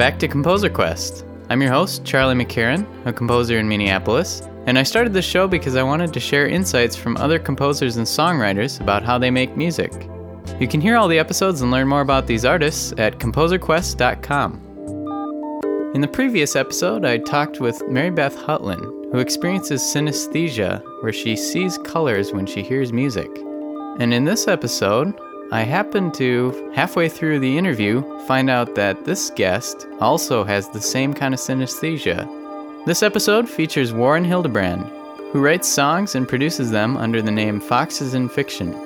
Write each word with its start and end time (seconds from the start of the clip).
back 0.00 0.18
to 0.18 0.26
Composer 0.26 0.70
Quest. 0.70 1.26
I'm 1.50 1.60
your 1.60 1.72
host, 1.72 2.06
Charlie 2.06 2.34
McCarran, 2.34 2.86
a 3.04 3.12
composer 3.12 3.58
in 3.58 3.68
Minneapolis, 3.68 4.40
and 4.64 4.78
I 4.78 4.82
started 4.82 5.12
this 5.12 5.26
show 5.26 5.46
because 5.46 5.76
I 5.76 5.82
wanted 5.82 6.14
to 6.14 6.20
share 6.20 6.48
insights 6.48 6.96
from 6.96 7.18
other 7.18 7.38
composers 7.38 7.98
and 7.98 8.06
songwriters 8.06 8.80
about 8.80 9.02
how 9.02 9.18
they 9.18 9.30
make 9.30 9.58
music. 9.58 9.92
You 10.58 10.66
can 10.66 10.80
hear 10.80 10.96
all 10.96 11.06
the 11.06 11.18
episodes 11.18 11.60
and 11.60 11.70
learn 11.70 11.86
more 11.86 12.00
about 12.00 12.26
these 12.26 12.46
artists 12.46 12.94
at 12.96 13.18
composerquest.com. 13.18 14.54
In 15.94 16.00
the 16.00 16.08
previous 16.08 16.56
episode, 16.56 17.04
I 17.04 17.18
talked 17.18 17.60
with 17.60 17.86
Mary 17.86 18.08
Beth 18.10 18.38
Hutlin, 18.38 19.12
who 19.12 19.18
experiences 19.18 19.82
synesthesia, 19.82 20.82
where 21.02 21.12
she 21.12 21.36
sees 21.36 21.76
colors 21.76 22.32
when 22.32 22.46
she 22.46 22.62
hears 22.62 22.90
music. 22.90 23.28
And 23.98 24.14
in 24.14 24.24
this 24.24 24.48
episode, 24.48 25.12
I 25.52 25.62
happened 25.62 26.14
to, 26.14 26.70
halfway 26.76 27.08
through 27.08 27.40
the 27.40 27.58
interview, 27.58 28.02
find 28.28 28.48
out 28.48 28.76
that 28.76 29.04
this 29.04 29.30
guest 29.30 29.84
also 29.98 30.44
has 30.44 30.68
the 30.68 30.80
same 30.80 31.12
kind 31.12 31.34
of 31.34 31.40
synesthesia. 31.40 32.24
This 32.86 33.02
episode 33.02 33.48
features 33.48 33.92
Warren 33.92 34.24
Hildebrand, 34.24 34.86
who 35.32 35.40
writes 35.40 35.66
songs 35.66 36.14
and 36.14 36.28
produces 36.28 36.70
them 36.70 36.96
under 36.96 37.20
the 37.20 37.32
name 37.32 37.58
Foxes 37.58 38.14
in 38.14 38.28
Fiction. 38.28 38.76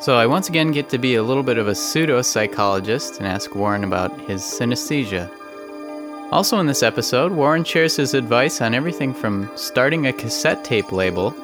So 0.00 0.14
I 0.14 0.26
once 0.26 0.48
again 0.48 0.70
get 0.70 0.88
to 0.90 0.98
be 0.98 1.16
a 1.16 1.22
little 1.24 1.42
bit 1.42 1.58
of 1.58 1.66
a 1.66 1.74
pseudo 1.74 2.22
psychologist 2.22 3.18
and 3.18 3.26
ask 3.26 3.52
Warren 3.56 3.82
about 3.82 4.16
his 4.20 4.42
synesthesia. 4.42 5.28
Also, 6.30 6.60
in 6.60 6.66
this 6.66 6.84
episode, 6.84 7.32
Warren 7.32 7.64
shares 7.64 7.96
his 7.96 8.14
advice 8.14 8.60
on 8.60 8.72
everything 8.72 9.14
from 9.14 9.50
starting 9.56 10.06
a 10.06 10.12
cassette 10.12 10.64
tape 10.64 10.92
label 10.92 11.34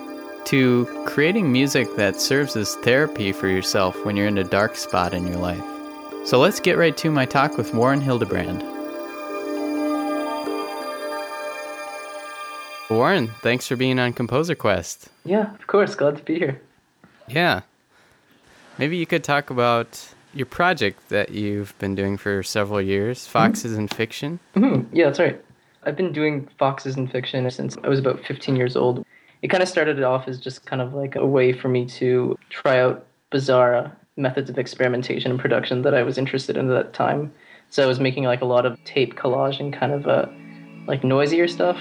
to 0.46 0.86
creating 1.06 1.52
music 1.52 1.96
that 1.96 2.20
serves 2.20 2.56
as 2.56 2.74
therapy 2.76 3.32
for 3.32 3.48
yourself 3.48 4.04
when 4.04 4.16
you're 4.16 4.26
in 4.26 4.38
a 4.38 4.44
dark 4.44 4.76
spot 4.76 5.14
in 5.14 5.26
your 5.26 5.36
life. 5.36 5.62
So 6.24 6.38
let's 6.38 6.60
get 6.60 6.76
right 6.76 6.96
to 6.98 7.10
my 7.10 7.24
talk 7.24 7.56
with 7.56 7.72
Warren 7.74 8.00
Hildebrand. 8.00 8.62
Warren, 12.90 13.28
thanks 13.40 13.66
for 13.68 13.76
being 13.76 13.98
on 13.98 14.12
Composer 14.12 14.54
Quest. 14.54 15.08
Yeah, 15.24 15.54
of 15.54 15.66
course. 15.66 15.94
Glad 15.94 16.16
to 16.16 16.24
be 16.24 16.38
here. 16.38 16.60
Yeah. 17.28 17.60
Maybe 18.78 18.96
you 18.96 19.06
could 19.06 19.22
talk 19.22 19.50
about 19.50 20.12
your 20.34 20.46
project 20.46 21.08
that 21.08 21.30
you've 21.30 21.78
been 21.78 21.94
doing 21.94 22.16
for 22.16 22.42
several 22.42 22.80
years, 22.80 23.26
Foxes 23.26 23.72
mm-hmm. 23.72 23.80
in 23.82 23.88
Fiction. 23.88 24.40
Mm-hmm. 24.56 24.96
Yeah, 24.96 25.06
that's 25.06 25.18
right. 25.18 25.40
I've 25.84 25.96
been 25.96 26.12
doing 26.12 26.48
Foxes 26.58 26.96
in 26.96 27.08
Fiction 27.08 27.50
since 27.50 27.76
I 27.82 27.88
was 27.88 27.98
about 27.98 28.24
15 28.26 28.56
years 28.56 28.76
old 28.76 29.04
it 29.42 29.48
kind 29.48 29.62
of 29.62 29.68
started 29.68 30.02
off 30.02 30.28
as 30.28 30.38
just 30.38 30.66
kind 30.66 30.82
of 30.82 30.92
like 30.92 31.16
a 31.16 31.24
way 31.24 31.52
for 31.52 31.68
me 31.68 31.86
to 31.86 32.36
try 32.50 32.78
out 32.78 33.06
bizarre 33.30 33.96
methods 34.16 34.50
of 34.50 34.58
experimentation 34.58 35.30
and 35.30 35.40
production 35.40 35.82
that 35.82 35.94
I 35.94 36.02
was 36.02 36.18
interested 36.18 36.56
in 36.56 36.70
at 36.70 36.74
that 36.74 36.92
time. 36.92 37.32
So 37.70 37.82
I 37.82 37.86
was 37.86 38.00
making 38.00 38.24
like 38.24 38.42
a 38.42 38.44
lot 38.44 38.66
of 38.66 38.82
tape 38.84 39.14
collage 39.14 39.58
and 39.58 39.72
kind 39.72 39.92
of 39.92 40.06
uh, 40.06 40.26
like 40.86 41.04
noisier 41.04 41.48
stuff. 41.48 41.76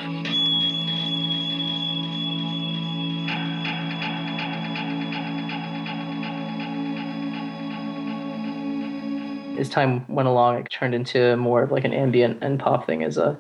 As 9.60 9.68
time 9.68 10.06
went 10.08 10.30
along, 10.30 10.60
it 10.60 10.70
turned 10.70 10.96
into 10.96 11.36
more 11.36 11.64
of 11.64 11.72
like 11.74 11.84
an 11.84 11.92
ambient 11.92 12.42
and 12.42 12.58
pop 12.58 12.86
thing 12.86 13.04
as 13.04 13.18
a 13.18 13.38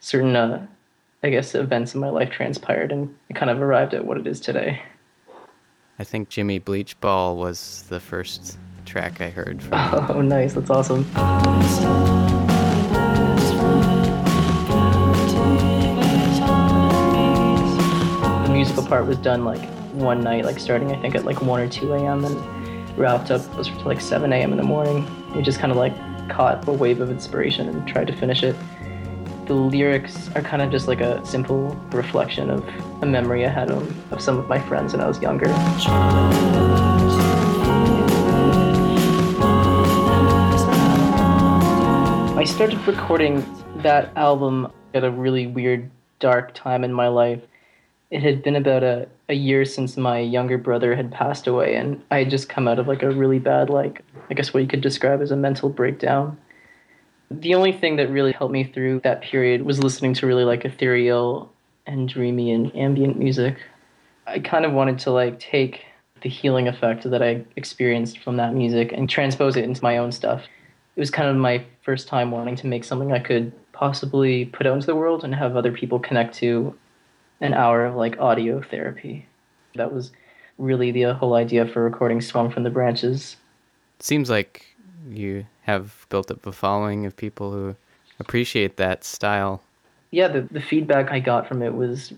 certain 0.00 0.36
uh, 0.36 0.66
I 1.24 1.30
guess, 1.30 1.54
events 1.54 1.94
in 1.94 2.02
my 2.02 2.10
life 2.10 2.30
transpired 2.30 2.92
and 2.92 3.16
it 3.30 3.34
kind 3.34 3.50
of 3.50 3.62
arrived 3.62 3.94
at 3.94 4.04
what 4.04 4.18
it 4.18 4.26
is 4.26 4.40
today. 4.40 4.82
I 5.98 6.04
think 6.04 6.28
Jimmy 6.28 6.58
Bleach 6.58 7.00
Ball 7.00 7.38
was 7.38 7.86
the 7.88 7.98
first 7.98 8.58
track 8.84 9.22
I 9.22 9.30
heard 9.30 9.62
from 9.62 9.72
Oh, 10.10 10.20
nice. 10.20 10.52
That's 10.52 10.68
awesome. 10.68 11.04
The 18.42 18.50
musical 18.52 18.84
part 18.84 19.06
was 19.06 19.16
done 19.16 19.46
like 19.46 19.66
one 19.94 20.20
night, 20.20 20.44
like 20.44 20.58
starting 20.58 20.92
I 20.92 21.00
think 21.00 21.14
at 21.14 21.24
like 21.24 21.40
1 21.40 21.58
or 21.58 21.68
2 21.68 21.94
a.m. 21.94 22.26
and 22.26 22.98
wrapped 22.98 23.30
up 23.30 23.40
was 23.56 23.68
to 23.68 23.88
like 23.88 24.02
7 24.02 24.30
a.m. 24.30 24.50
in 24.50 24.58
the 24.58 24.62
morning. 24.62 25.08
We 25.34 25.40
just 25.40 25.58
kind 25.58 25.72
of 25.72 25.78
like 25.78 25.94
caught 26.28 26.68
a 26.68 26.72
wave 26.72 27.00
of 27.00 27.10
inspiration 27.10 27.66
and 27.66 27.88
tried 27.88 28.08
to 28.08 28.12
finish 28.14 28.42
it 28.42 28.56
the 29.46 29.54
lyrics 29.54 30.30
are 30.34 30.42
kind 30.42 30.62
of 30.62 30.70
just 30.70 30.88
like 30.88 31.00
a 31.00 31.24
simple 31.26 31.76
reflection 31.92 32.48
of 32.48 32.66
a 33.02 33.06
memory 33.06 33.44
I 33.44 33.50
had 33.50 33.70
of, 33.70 34.12
of 34.12 34.20
some 34.20 34.38
of 34.38 34.48
my 34.48 34.58
friends 34.58 34.92
when 34.92 35.02
I 35.02 35.06
was 35.06 35.20
younger. 35.20 35.48
I 42.36 42.44
started 42.46 42.78
recording 42.86 43.44
that 43.76 44.10
album 44.16 44.72
at 44.94 45.04
a 45.04 45.10
really 45.10 45.46
weird, 45.46 45.90
dark 46.20 46.54
time 46.54 46.82
in 46.84 46.92
my 46.92 47.08
life. 47.08 47.42
It 48.10 48.22
had 48.22 48.42
been 48.42 48.56
about 48.56 48.82
a, 48.82 49.08
a 49.28 49.34
year 49.34 49.64
since 49.64 49.96
my 49.96 50.20
younger 50.20 50.56
brother 50.56 50.94
had 50.94 51.10
passed 51.10 51.46
away, 51.46 51.74
and 51.74 52.02
I 52.10 52.18
had 52.20 52.30
just 52.30 52.48
come 52.48 52.68
out 52.68 52.78
of 52.78 52.88
like 52.88 53.02
a 53.02 53.10
really 53.10 53.38
bad, 53.38 53.68
like, 53.68 54.02
I 54.30 54.34
guess 54.34 54.54
what 54.54 54.62
you 54.62 54.68
could 54.68 54.80
describe 54.80 55.20
as 55.20 55.30
a 55.30 55.36
mental 55.36 55.68
breakdown. 55.68 56.38
The 57.30 57.54
only 57.54 57.72
thing 57.72 57.96
that 57.96 58.10
really 58.10 58.32
helped 58.32 58.52
me 58.52 58.64
through 58.64 59.00
that 59.00 59.22
period 59.22 59.62
was 59.62 59.82
listening 59.82 60.14
to 60.14 60.26
really 60.26 60.44
like 60.44 60.64
ethereal 60.64 61.52
and 61.86 62.08
dreamy 62.08 62.52
and 62.52 62.74
ambient 62.76 63.18
music. 63.18 63.58
I 64.26 64.38
kind 64.38 64.64
of 64.64 64.72
wanted 64.72 64.98
to 65.00 65.10
like 65.10 65.38
take 65.38 65.84
the 66.22 66.28
healing 66.28 66.68
effect 66.68 67.08
that 67.08 67.22
I 67.22 67.44
experienced 67.56 68.18
from 68.20 68.36
that 68.36 68.54
music 68.54 68.92
and 68.92 69.08
transpose 69.08 69.56
it 69.56 69.64
into 69.64 69.82
my 69.82 69.98
own 69.98 70.12
stuff. 70.12 70.42
It 70.96 71.00
was 71.00 71.10
kind 71.10 71.28
of 71.28 71.36
my 71.36 71.64
first 71.82 72.08
time 72.08 72.30
wanting 72.30 72.56
to 72.56 72.66
make 72.66 72.84
something 72.84 73.12
I 73.12 73.18
could 73.18 73.52
possibly 73.72 74.46
put 74.46 74.66
out 74.66 74.74
into 74.74 74.86
the 74.86 74.94
world 74.94 75.24
and 75.24 75.34
have 75.34 75.56
other 75.56 75.72
people 75.72 75.98
connect 75.98 76.34
to 76.36 76.74
an 77.40 77.52
hour 77.52 77.84
of 77.84 77.94
like 77.94 78.18
audio 78.18 78.62
therapy. 78.62 79.26
That 79.74 79.92
was 79.92 80.12
really 80.56 80.92
the 80.92 81.06
uh, 81.06 81.14
whole 81.14 81.34
idea 81.34 81.66
for 81.66 81.82
recording 81.82 82.20
Swung 82.20 82.50
from 82.50 82.62
the 82.62 82.70
Branches. 82.70 83.36
Seems 83.98 84.30
like 84.30 84.73
you 85.08 85.46
have 85.62 86.06
built 86.08 86.30
up 86.30 86.46
a 86.46 86.52
following 86.52 87.06
of 87.06 87.16
people 87.16 87.52
who 87.52 87.76
appreciate 88.18 88.76
that 88.76 89.04
style. 89.04 89.62
Yeah, 90.10 90.28
the, 90.28 90.42
the 90.50 90.60
feedback 90.60 91.10
I 91.10 91.20
got 91.20 91.48
from 91.48 91.62
it 91.62 91.74
was 91.74 92.12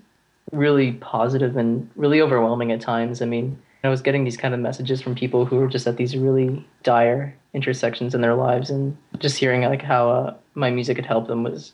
really 0.52 0.92
positive 0.92 1.56
and 1.56 1.88
really 1.96 2.20
overwhelming 2.20 2.72
at 2.72 2.80
times. 2.80 3.22
I 3.22 3.26
mean, 3.26 3.60
I 3.84 3.88
was 3.88 4.02
getting 4.02 4.24
these 4.24 4.36
kind 4.36 4.54
of 4.54 4.60
messages 4.60 5.00
from 5.00 5.14
people 5.14 5.44
who 5.44 5.56
were 5.56 5.68
just 5.68 5.86
at 5.86 5.96
these 5.96 6.16
really 6.16 6.66
dire 6.82 7.34
intersections 7.54 8.14
in 8.14 8.20
their 8.20 8.34
lives, 8.34 8.70
and 8.70 8.96
just 9.18 9.38
hearing 9.38 9.62
like 9.62 9.82
how 9.82 10.10
uh, 10.10 10.34
my 10.54 10.70
music 10.70 10.96
had 10.96 11.06
helped 11.06 11.28
them 11.28 11.42
was 11.42 11.72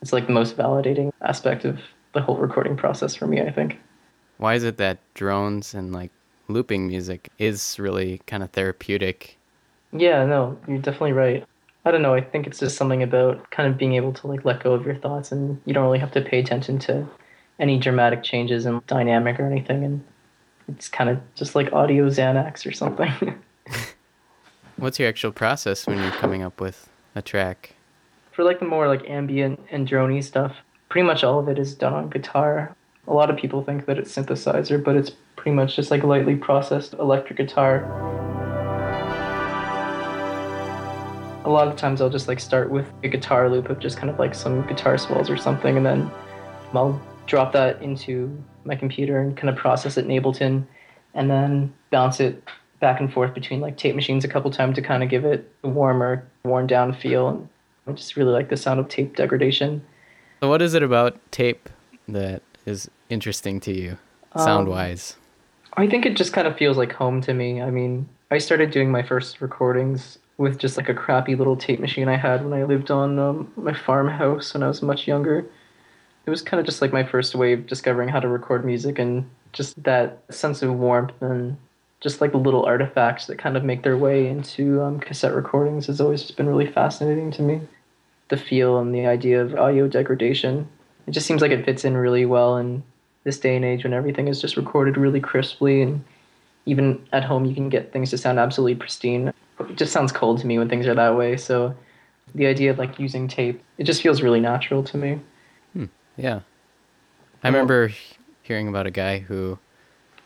it's 0.00 0.12
like 0.12 0.26
the 0.26 0.32
most 0.32 0.56
validating 0.56 1.10
aspect 1.22 1.64
of 1.64 1.80
the 2.14 2.20
whole 2.22 2.36
recording 2.36 2.76
process 2.76 3.14
for 3.14 3.26
me. 3.26 3.40
I 3.40 3.50
think. 3.50 3.78
Why 4.38 4.54
is 4.54 4.64
it 4.64 4.76
that 4.76 4.98
drones 5.14 5.74
and 5.74 5.92
like 5.92 6.12
looping 6.46 6.86
music 6.86 7.28
is 7.38 7.78
really 7.78 8.20
kind 8.26 8.42
of 8.42 8.50
therapeutic 8.50 9.37
yeah, 9.92 10.24
no, 10.24 10.58
you're 10.66 10.78
definitely 10.78 11.12
right. 11.12 11.44
I 11.84 11.90
don't 11.90 12.02
know. 12.02 12.14
I 12.14 12.20
think 12.20 12.46
it's 12.46 12.58
just 12.58 12.76
something 12.76 13.02
about 13.02 13.50
kind 13.50 13.68
of 13.68 13.78
being 13.78 13.94
able 13.94 14.12
to 14.12 14.26
like 14.26 14.44
let 14.44 14.62
go 14.62 14.72
of 14.74 14.84
your 14.84 14.96
thoughts, 14.96 15.32
and 15.32 15.60
you 15.64 15.72
don't 15.72 15.84
really 15.84 15.98
have 15.98 16.12
to 16.12 16.20
pay 16.20 16.38
attention 16.38 16.78
to 16.80 17.06
any 17.58 17.78
dramatic 17.78 18.22
changes 18.22 18.66
in 18.66 18.82
dynamic 18.86 19.40
or 19.40 19.46
anything, 19.46 19.84
and 19.84 20.04
it's 20.68 20.88
kind 20.88 21.08
of 21.10 21.20
just 21.34 21.54
like 21.54 21.72
audio 21.72 22.08
Xanax 22.08 22.66
or 22.66 22.72
something. 22.72 23.12
What's 24.76 24.98
your 24.98 25.08
actual 25.08 25.32
process 25.32 25.86
when 25.86 25.98
you're 25.98 26.12
coming 26.12 26.42
up 26.42 26.60
with 26.60 26.88
a 27.14 27.22
track? 27.22 27.74
For 28.32 28.44
like 28.44 28.60
the 28.60 28.66
more 28.66 28.86
like 28.86 29.08
ambient 29.08 29.60
and 29.70 29.88
drony 29.88 30.22
stuff, 30.22 30.56
pretty 30.88 31.06
much 31.06 31.24
all 31.24 31.40
of 31.40 31.48
it 31.48 31.58
is 31.58 31.74
done 31.74 31.94
on 31.94 32.10
guitar. 32.10 32.76
A 33.08 33.12
lot 33.12 33.30
of 33.30 33.36
people 33.36 33.64
think 33.64 33.86
that 33.86 33.98
it's 33.98 34.14
synthesizer, 34.14 34.82
but 34.82 34.94
it's 34.94 35.10
pretty 35.36 35.54
much 35.54 35.74
just 35.74 35.90
like 35.90 36.04
lightly 36.04 36.36
processed 36.36 36.92
electric 36.94 37.38
guitar. 37.38 38.57
A 41.48 41.50
lot 41.50 41.66
of 41.66 41.76
times 41.76 42.02
I'll 42.02 42.10
just 42.10 42.28
like 42.28 42.40
start 42.40 42.70
with 42.70 42.86
a 43.02 43.08
guitar 43.08 43.48
loop 43.48 43.70
of 43.70 43.78
just 43.78 43.96
kind 43.96 44.10
of 44.10 44.18
like 44.18 44.34
some 44.34 44.66
guitar 44.66 44.98
swells 44.98 45.30
or 45.30 45.38
something, 45.38 45.78
and 45.78 45.84
then 45.84 46.10
I'll 46.74 47.00
drop 47.26 47.52
that 47.52 47.80
into 47.80 48.30
my 48.64 48.76
computer 48.76 49.18
and 49.18 49.34
kind 49.34 49.48
of 49.48 49.56
process 49.56 49.96
it 49.96 50.04
in 50.04 50.10
Ableton, 50.10 50.66
and 51.14 51.30
then 51.30 51.72
bounce 51.90 52.20
it 52.20 52.42
back 52.80 53.00
and 53.00 53.10
forth 53.10 53.32
between 53.32 53.60
like 53.60 53.78
tape 53.78 53.94
machines 53.94 54.26
a 54.26 54.28
couple 54.28 54.50
times 54.50 54.76
to 54.76 54.82
kind 54.82 55.02
of 55.02 55.08
give 55.08 55.24
it 55.24 55.50
a 55.64 55.68
warmer, 55.68 56.28
worn 56.44 56.66
down 56.66 56.92
feel. 56.92 57.28
And 57.28 57.48
I 57.86 57.92
just 57.92 58.14
really 58.14 58.32
like 58.32 58.50
the 58.50 58.56
sound 58.58 58.78
of 58.78 58.88
tape 58.88 59.16
degradation. 59.16 59.82
So, 60.42 60.50
what 60.50 60.60
is 60.60 60.74
it 60.74 60.82
about 60.82 61.18
tape 61.32 61.70
that 62.08 62.42
is 62.66 62.90
interesting 63.08 63.58
to 63.60 63.72
you, 63.72 63.96
sound 64.36 64.68
wise? 64.68 65.16
Um, 65.72 65.84
I 65.84 65.88
think 65.88 66.04
it 66.04 66.14
just 66.14 66.34
kind 66.34 66.46
of 66.46 66.58
feels 66.58 66.76
like 66.76 66.92
home 66.92 67.22
to 67.22 67.32
me. 67.32 67.62
I 67.62 67.70
mean, 67.70 68.06
I 68.30 68.36
started 68.36 68.70
doing 68.70 68.90
my 68.90 69.02
first 69.02 69.40
recordings 69.40 70.18
with 70.38 70.58
just 70.58 70.76
like 70.76 70.88
a 70.88 70.94
crappy 70.94 71.34
little 71.34 71.56
tape 71.56 71.80
machine 71.80 72.08
I 72.08 72.16
had 72.16 72.44
when 72.44 72.58
I 72.58 72.64
lived 72.64 72.90
on 72.90 73.18
um, 73.18 73.52
my 73.56 73.74
farmhouse 73.74 74.54
when 74.54 74.62
I 74.62 74.68
was 74.68 74.80
much 74.80 75.06
younger. 75.06 75.44
It 76.24 76.30
was 76.30 76.42
kind 76.42 76.60
of 76.60 76.66
just 76.66 76.80
like 76.80 76.92
my 76.92 77.04
first 77.04 77.34
way 77.34 77.52
of 77.52 77.66
discovering 77.66 78.08
how 78.08 78.20
to 78.20 78.28
record 78.28 78.64
music 78.64 78.98
and 78.98 79.28
just 79.52 79.82
that 79.82 80.22
sense 80.30 80.62
of 80.62 80.72
warmth 80.74 81.20
and 81.20 81.56
just 82.00 82.20
like 82.20 82.32
little 82.32 82.64
artifacts 82.64 83.26
that 83.26 83.38
kind 83.38 83.56
of 83.56 83.64
make 83.64 83.82
their 83.82 83.96
way 83.96 84.28
into 84.28 84.80
um, 84.80 85.00
cassette 85.00 85.34
recordings 85.34 85.86
has 85.86 86.00
always 86.00 86.22
just 86.22 86.36
been 86.36 86.46
really 86.46 86.70
fascinating 86.70 87.30
to 87.32 87.42
me. 87.42 87.60
the 88.28 88.36
feel 88.36 88.78
and 88.78 88.94
the 88.94 89.06
idea 89.06 89.42
of 89.42 89.54
audio 89.56 89.88
degradation. 89.88 90.68
It 91.06 91.12
just 91.12 91.26
seems 91.26 91.40
like 91.40 91.50
it 91.50 91.64
fits 91.64 91.84
in 91.84 91.96
really 91.96 92.26
well 92.26 92.58
in 92.58 92.82
this 93.24 93.40
day 93.40 93.56
and 93.56 93.64
age 93.64 93.84
when 93.84 93.94
everything 93.94 94.28
is 94.28 94.40
just 94.40 94.56
recorded 94.56 94.96
really 94.96 95.20
crisply 95.20 95.82
and 95.82 96.04
even 96.66 97.04
at 97.12 97.24
home 97.24 97.46
you 97.46 97.54
can 97.54 97.70
get 97.70 97.92
things 97.92 98.10
to 98.10 98.18
sound 98.18 98.38
absolutely 98.38 98.74
pristine. 98.74 99.32
It 99.60 99.76
just 99.76 99.92
sounds 99.92 100.12
cold 100.12 100.40
to 100.40 100.46
me 100.46 100.58
when 100.58 100.68
things 100.68 100.86
are 100.86 100.94
that 100.94 101.16
way. 101.16 101.36
So 101.36 101.74
the 102.34 102.46
idea 102.46 102.70
of 102.70 102.78
like 102.78 102.98
using 102.98 103.28
tape, 103.28 103.62
it 103.78 103.84
just 103.84 104.02
feels 104.02 104.22
really 104.22 104.40
natural 104.40 104.82
to 104.84 104.96
me. 104.96 105.20
Hmm. 105.72 105.86
Yeah. 106.16 106.40
I 107.42 107.48
remember 107.48 107.92
hearing 108.42 108.68
about 108.68 108.86
a 108.86 108.90
guy 108.90 109.18
who 109.18 109.58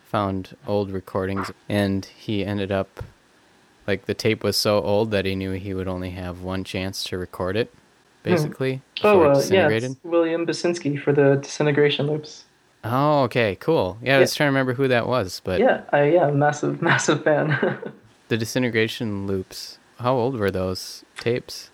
found 0.04 0.56
old 0.66 0.90
recordings 0.90 1.50
and 1.68 2.04
he 2.04 2.44
ended 2.44 2.70
up 2.70 3.02
like 3.86 4.04
the 4.06 4.14
tape 4.14 4.44
was 4.44 4.56
so 4.56 4.80
old 4.82 5.10
that 5.10 5.24
he 5.24 5.34
knew 5.34 5.52
he 5.52 5.74
would 5.74 5.88
only 5.88 6.10
have 6.10 6.42
one 6.42 6.64
chance 6.64 7.02
to 7.02 7.16
record 7.16 7.56
it 7.56 7.72
basically 8.22 8.82
hmm. 9.00 9.06
oh 9.06 9.22
uh, 9.22 9.42
yeah 9.50 9.66
william 10.04 10.46
basinski 10.46 11.00
for 11.00 11.12
the 11.12 11.36
disintegration 11.36 12.06
loops 12.06 12.44
oh 12.84 13.22
okay 13.22 13.56
cool 13.56 13.96
yeah, 14.02 14.10
yeah. 14.10 14.16
i 14.18 14.20
was 14.20 14.34
trying 14.34 14.48
to 14.48 14.50
remember 14.50 14.74
who 14.74 14.86
that 14.86 15.08
was 15.08 15.40
but 15.44 15.58
yeah 15.58 15.82
I, 15.90 16.10
yeah 16.10 16.30
massive 16.30 16.82
massive 16.90 17.24
fan 17.24 17.78
the 18.32 18.38
disintegration 18.38 19.26
loops 19.26 19.78
how 19.98 20.14
old 20.14 20.38
were 20.38 20.50
those 20.50 21.04
tapes? 21.18 21.68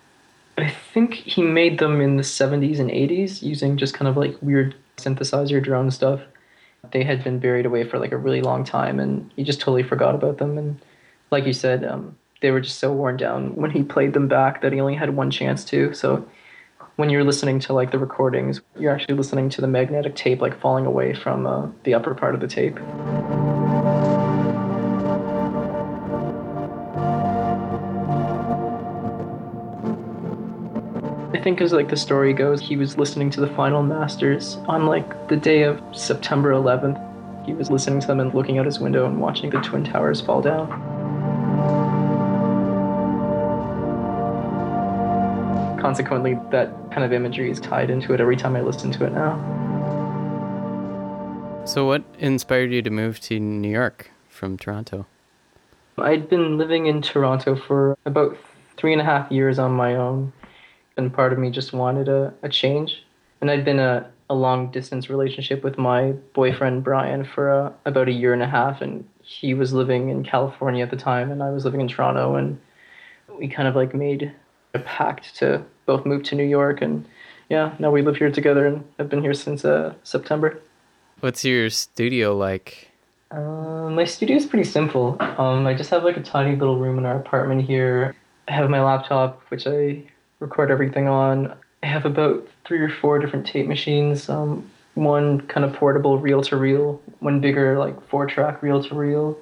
I 0.58 0.69
think 0.69 1.14
he 1.14 1.40
made 1.40 1.78
them 1.78 2.00
in 2.00 2.16
the 2.16 2.25
70s 2.25 2.81
and 2.81 2.90
80s 2.90 3.44
using 3.44 3.76
just 3.76 3.94
kind 3.94 4.08
of 4.08 4.16
like 4.16 4.37
weird 4.43 4.75
synthesizer 4.96 5.62
drone 5.62 5.93
stuff. 5.93 6.20
They 6.90 7.05
had 7.05 7.22
been 7.22 7.38
buried 7.38 7.64
away 7.64 7.84
for 7.84 8.00
like 8.00 8.10
a 8.10 8.16
really 8.16 8.43
long 8.43 8.64
time 8.64 8.99
and 8.99 9.31
he 9.37 9.44
just 9.44 9.60
totally 9.60 9.84
forgot 9.84 10.16
about 10.16 10.38
them 10.38 10.58
and 10.58 10.81
like 11.31 11.46
you 11.46 11.52
said 11.52 11.84
um, 11.84 12.16
they 12.40 12.50
were 12.50 12.60
just 12.60 12.81
so 12.81 12.93
worn 12.93 13.16
down 13.16 13.55
when 13.55 13.70
he 13.70 13.84
played 13.84 14.12
them 14.12 14.26
back 14.26 14.60
that 14.62 14.72
he 14.72 14.81
only 14.81 14.96
had 14.96 15.14
one 15.14 15.31
chance 15.31 15.64
to. 15.66 15.94
So 15.94 16.28
when 16.96 17.08
you're 17.08 17.22
listening 17.22 17.60
to 17.60 17.72
like 17.72 17.93
the 17.93 18.00
recordings 18.00 18.60
you're 18.76 18.93
actually 18.93 19.14
listening 19.14 19.49
to 19.50 19.60
the 19.60 19.69
magnetic 19.69 20.16
tape 20.16 20.40
like 20.40 20.60
falling 20.60 20.87
away 20.87 21.14
from 21.14 21.46
uh, 21.46 21.69
the 21.84 21.94
upper 21.94 22.16
part 22.16 22.34
of 22.34 22.40
the 22.40 22.49
tape 22.49 22.81
think 31.48 31.62
as 31.62 31.72
like 31.72 31.88
the 31.88 31.96
story 31.96 32.34
goes, 32.34 32.60
he 32.60 32.76
was 32.76 32.98
listening 32.98 33.30
to 33.30 33.40
the 33.40 33.46
final 33.46 33.82
masters 33.82 34.56
on 34.66 34.84
like 34.84 35.28
the 35.28 35.36
day 35.36 35.62
of 35.62 35.80
September 35.96 36.52
11th. 36.52 37.02
He 37.46 37.54
was 37.54 37.70
listening 37.70 38.00
to 38.00 38.06
them 38.06 38.20
and 38.20 38.34
looking 38.34 38.58
out 38.58 38.66
his 38.66 38.78
window 38.78 39.06
and 39.06 39.18
watching 39.18 39.48
the 39.48 39.58
twin 39.60 39.82
towers 39.82 40.20
fall 40.20 40.42
down. 40.42 40.68
Consequently, 45.80 46.38
that 46.50 46.70
kind 46.90 47.02
of 47.02 47.14
imagery 47.14 47.50
is 47.50 47.60
tied 47.60 47.88
into 47.88 48.12
it 48.12 48.20
every 48.20 48.36
time 48.36 48.54
I 48.54 48.60
listen 48.60 48.92
to 48.92 49.06
it 49.06 49.14
now. 49.14 49.34
So, 51.64 51.86
what 51.86 52.04
inspired 52.18 52.72
you 52.72 52.82
to 52.82 52.90
move 52.90 53.20
to 53.20 53.40
New 53.40 53.70
York 53.70 54.10
from 54.28 54.58
Toronto? 54.58 55.06
I'd 55.96 56.28
been 56.28 56.58
living 56.58 56.84
in 56.84 57.00
Toronto 57.00 57.56
for 57.56 57.96
about 58.04 58.36
three 58.76 58.92
and 58.92 59.00
a 59.00 59.04
half 59.04 59.32
years 59.32 59.58
on 59.58 59.72
my 59.72 59.94
own 59.94 60.34
and 60.98 61.12
part 61.12 61.32
of 61.32 61.38
me 61.38 61.50
just 61.50 61.72
wanted 61.72 62.08
a, 62.08 62.34
a 62.42 62.48
change. 62.48 63.04
And 63.40 63.50
I'd 63.50 63.64
been 63.64 63.78
a, 63.78 64.10
a 64.28 64.34
long 64.34 64.70
distance 64.70 65.08
relationship 65.08 65.62
with 65.64 65.78
my 65.78 66.12
boyfriend 66.34 66.84
Brian 66.84 67.24
for 67.24 67.50
uh, 67.50 67.72
about 67.86 68.08
a 68.08 68.12
year 68.12 68.34
and 68.34 68.42
a 68.42 68.48
half, 68.48 68.82
and 68.82 69.08
he 69.22 69.54
was 69.54 69.72
living 69.72 70.08
in 70.08 70.24
California 70.24 70.82
at 70.82 70.90
the 70.90 70.96
time, 70.96 71.30
and 71.30 71.42
I 71.42 71.50
was 71.50 71.64
living 71.64 71.80
in 71.80 71.88
Toronto, 71.88 72.34
and 72.34 72.58
we 73.38 73.48
kind 73.48 73.68
of 73.68 73.76
like 73.76 73.94
made 73.94 74.32
a 74.74 74.80
pact 74.80 75.36
to 75.36 75.64
both 75.86 76.04
move 76.04 76.24
to 76.24 76.34
New 76.34 76.44
York, 76.44 76.82
and 76.82 77.06
yeah, 77.48 77.74
now 77.78 77.90
we 77.90 78.02
live 78.02 78.16
here 78.16 78.30
together, 78.30 78.66
and 78.66 78.84
I've 78.98 79.08
been 79.08 79.22
here 79.22 79.34
since 79.34 79.64
uh, 79.64 79.94
September. 80.02 80.60
What's 81.20 81.44
your 81.44 81.70
studio 81.70 82.36
like? 82.36 82.90
Uh, 83.30 83.88
my 83.90 84.04
studio 84.04 84.36
is 84.36 84.46
pretty 84.46 84.68
simple. 84.68 85.16
Um, 85.20 85.66
I 85.66 85.74
just 85.74 85.90
have 85.90 86.04
like 86.04 86.16
a 86.16 86.22
tiny 86.22 86.56
little 86.56 86.78
room 86.78 86.98
in 86.98 87.06
our 87.06 87.16
apartment 87.16 87.62
here. 87.66 88.14
I 88.48 88.52
have 88.52 88.68
my 88.70 88.82
laptop, 88.82 89.42
which 89.50 89.66
I 89.66 90.04
record 90.40 90.70
everything 90.70 91.08
on. 91.08 91.55
I 91.82 91.87
have 91.87 92.05
about 92.05 92.46
three 92.64 92.81
or 92.81 92.88
four 92.88 93.19
different 93.19 93.46
tape 93.46 93.67
machines. 93.67 94.29
Um, 94.29 94.69
one 94.94 95.40
kind 95.43 95.64
of 95.64 95.73
portable 95.75 96.19
reel 96.19 96.43
to 96.43 96.56
reel, 96.56 97.00
one 97.20 97.40
bigger 97.40 97.79
like 97.79 98.00
four 98.08 98.26
track 98.26 98.62
reel 98.62 98.82
to 98.82 98.94
reel, 98.94 99.38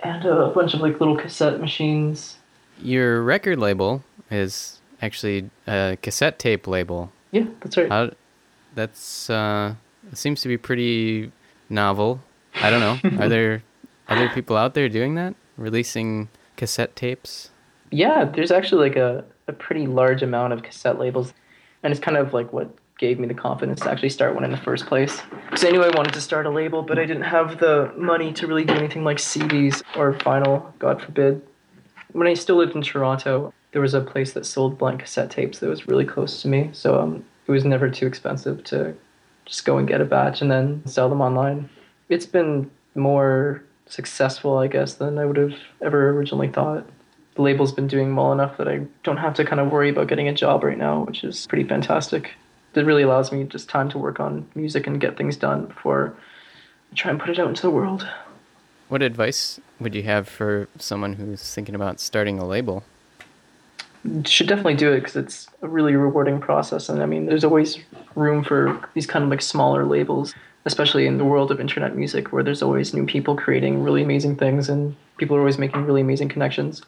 and 0.00 0.24
a 0.24 0.48
bunch 0.48 0.74
of 0.74 0.80
like 0.80 0.98
little 0.98 1.16
cassette 1.16 1.60
machines. 1.60 2.36
Your 2.78 3.22
record 3.22 3.58
label 3.58 4.02
is 4.30 4.80
actually 5.00 5.50
a 5.66 5.96
cassette 6.02 6.38
tape 6.38 6.66
label. 6.66 7.12
Yeah, 7.30 7.46
that's 7.60 7.76
right. 7.76 7.88
How, 7.88 8.10
that's 8.74 9.30
uh, 9.30 9.74
it 10.10 10.18
seems 10.18 10.40
to 10.42 10.48
be 10.48 10.56
pretty 10.56 11.30
novel. 11.68 12.20
I 12.56 12.70
don't 12.70 12.80
know. 12.80 12.98
Are 13.24 13.28
there 13.28 13.62
other 14.08 14.28
people 14.30 14.56
out 14.56 14.74
there 14.74 14.88
doing 14.88 15.14
that, 15.14 15.34
releasing 15.56 16.28
cassette 16.56 16.96
tapes? 16.96 17.50
Yeah, 17.90 18.24
there's 18.24 18.50
actually 18.50 18.88
like 18.88 18.96
a 18.96 19.24
a 19.52 19.54
pretty 19.54 19.86
large 19.86 20.22
amount 20.22 20.52
of 20.52 20.62
cassette 20.62 20.98
labels, 20.98 21.32
and 21.82 21.92
it's 21.92 22.00
kind 22.00 22.16
of 22.16 22.32
like 22.32 22.52
what 22.52 22.74
gave 22.98 23.18
me 23.18 23.26
the 23.26 23.34
confidence 23.34 23.80
to 23.80 23.90
actually 23.90 24.08
start 24.08 24.34
one 24.34 24.44
in 24.44 24.50
the 24.50 24.56
first 24.56 24.86
place. 24.86 25.20
Because 25.46 25.64
I 25.64 25.70
knew 25.70 25.82
I 25.82 25.94
wanted 25.96 26.14
to 26.14 26.20
start 26.20 26.46
a 26.46 26.50
label, 26.50 26.82
but 26.82 26.98
I 26.98 27.04
didn't 27.04 27.24
have 27.24 27.58
the 27.58 27.92
money 27.96 28.32
to 28.34 28.46
really 28.46 28.64
do 28.64 28.74
anything 28.74 29.04
like 29.04 29.18
CDs 29.18 29.82
or 29.96 30.14
vinyl, 30.14 30.76
God 30.78 31.02
forbid. 31.02 31.42
When 32.12 32.26
I 32.26 32.34
still 32.34 32.56
lived 32.56 32.74
in 32.74 32.82
Toronto, 32.82 33.52
there 33.72 33.82
was 33.82 33.94
a 33.94 34.00
place 34.00 34.32
that 34.34 34.46
sold 34.46 34.78
blank 34.78 35.00
cassette 35.00 35.30
tapes 35.30 35.58
that 35.58 35.68
was 35.68 35.88
really 35.88 36.04
close 36.04 36.42
to 36.42 36.48
me, 36.48 36.70
so 36.72 37.00
um, 37.00 37.24
it 37.46 37.50
was 37.50 37.64
never 37.64 37.90
too 37.90 38.06
expensive 38.06 38.62
to 38.64 38.94
just 39.44 39.64
go 39.64 39.78
and 39.78 39.88
get 39.88 40.00
a 40.00 40.04
batch 40.04 40.40
and 40.40 40.50
then 40.50 40.82
sell 40.86 41.08
them 41.08 41.20
online. 41.20 41.68
It's 42.08 42.26
been 42.26 42.70
more 42.94 43.64
successful, 43.86 44.58
I 44.58 44.68
guess, 44.68 44.94
than 44.94 45.18
I 45.18 45.24
would 45.24 45.36
have 45.36 45.54
ever 45.80 46.10
originally 46.10 46.48
thought 46.48 46.86
the 47.34 47.42
label's 47.42 47.72
been 47.72 47.86
doing 47.86 48.14
well 48.14 48.32
enough 48.32 48.58
that 48.58 48.68
I 48.68 48.80
don't 49.04 49.16
have 49.16 49.34
to 49.34 49.44
kind 49.44 49.60
of 49.60 49.70
worry 49.70 49.88
about 49.88 50.08
getting 50.08 50.28
a 50.28 50.34
job 50.34 50.62
right 50.64 50.76
now, 50.76 51.04
which 51.04 51.24
is 51.24 51.46
pretty 51.46 51.64
fantastic. 51.64 52.32
It 52.74 52.84
really 52.84 53.02
allows 53.02 53.32
me 53.32 53.44
just 53.44 53.68
time 53.68 53.88
to 53.90 53.98
work 53.98 54.20
on 54.20 54.46
music 54.54 54.86
and 54.86 55.00
get 55.00 55.16
things 55.16 55.36
done 55.36 55.66
before 55.66 56.14
I 56.90 56.94
try 56.94 57.10
and 57.10 57.20
put 57.20 57.30
it 57.30 57.38
out 57.38 57.48
into 57.48 57.62
the 57.62 57.70
world. 57.70 58.06
What 58.88 59.02
advice 59.02 59.60
would 59.80 59.94
you 59.94 60.02
have 60.02 60.28
for 60.28 60.68
someone 60.78 61.14
who's 61.14 61.54
thinking 61.54 61.74
about 61.74 62.00
starting 62.00 62.38
a 62.38 62.46
label? 62.46 62.84
You 64.04 64.22
should 64.26 64.48
definitely 64.48 64.74
do 64.74 64.92
it 64.92 65.00
because 65.00 65.16
it's 65.16 65.48
a 65.62 65.68
really 65.68 65.94
rewarding 65.94 66.40
process. 66.40 66.88
And 66.88 67.02
I 67.02 67.06
mean, 67.06 67.26
there's 67.26 67.44
always 67.44 67.78
room 68.14 68.44
for 68.44 68.86
these 68.94 69.06
kind 69.06 69.24
of 69.24 69.30
like 69.30 69.40
smaller 69.40 69.86
labels, 69.86 70.34
especially 70.64 71.06
in 71.06 71.18
the 71.18 71.24
world 71.24 71.50
of 71.50 71.60
internet 71.60 71.96
music, 71.96 72.32
where 72.32 72.42
there's 72.42 72.62
always 72.62 72.92
new 72.92 73.06
people 73.06 73.36
creating 73.36 73.82
really 73.82 74.02
amazing 74.02 74.36
things 74.36 74.68
and 74.68 74.94
people 75.16 75.36
are 75.36 75.40
always 75.40 75.56
making 75.56 75.86
really 75.86 76.00
amazing 76.00 76.28
connections 76.28 76.82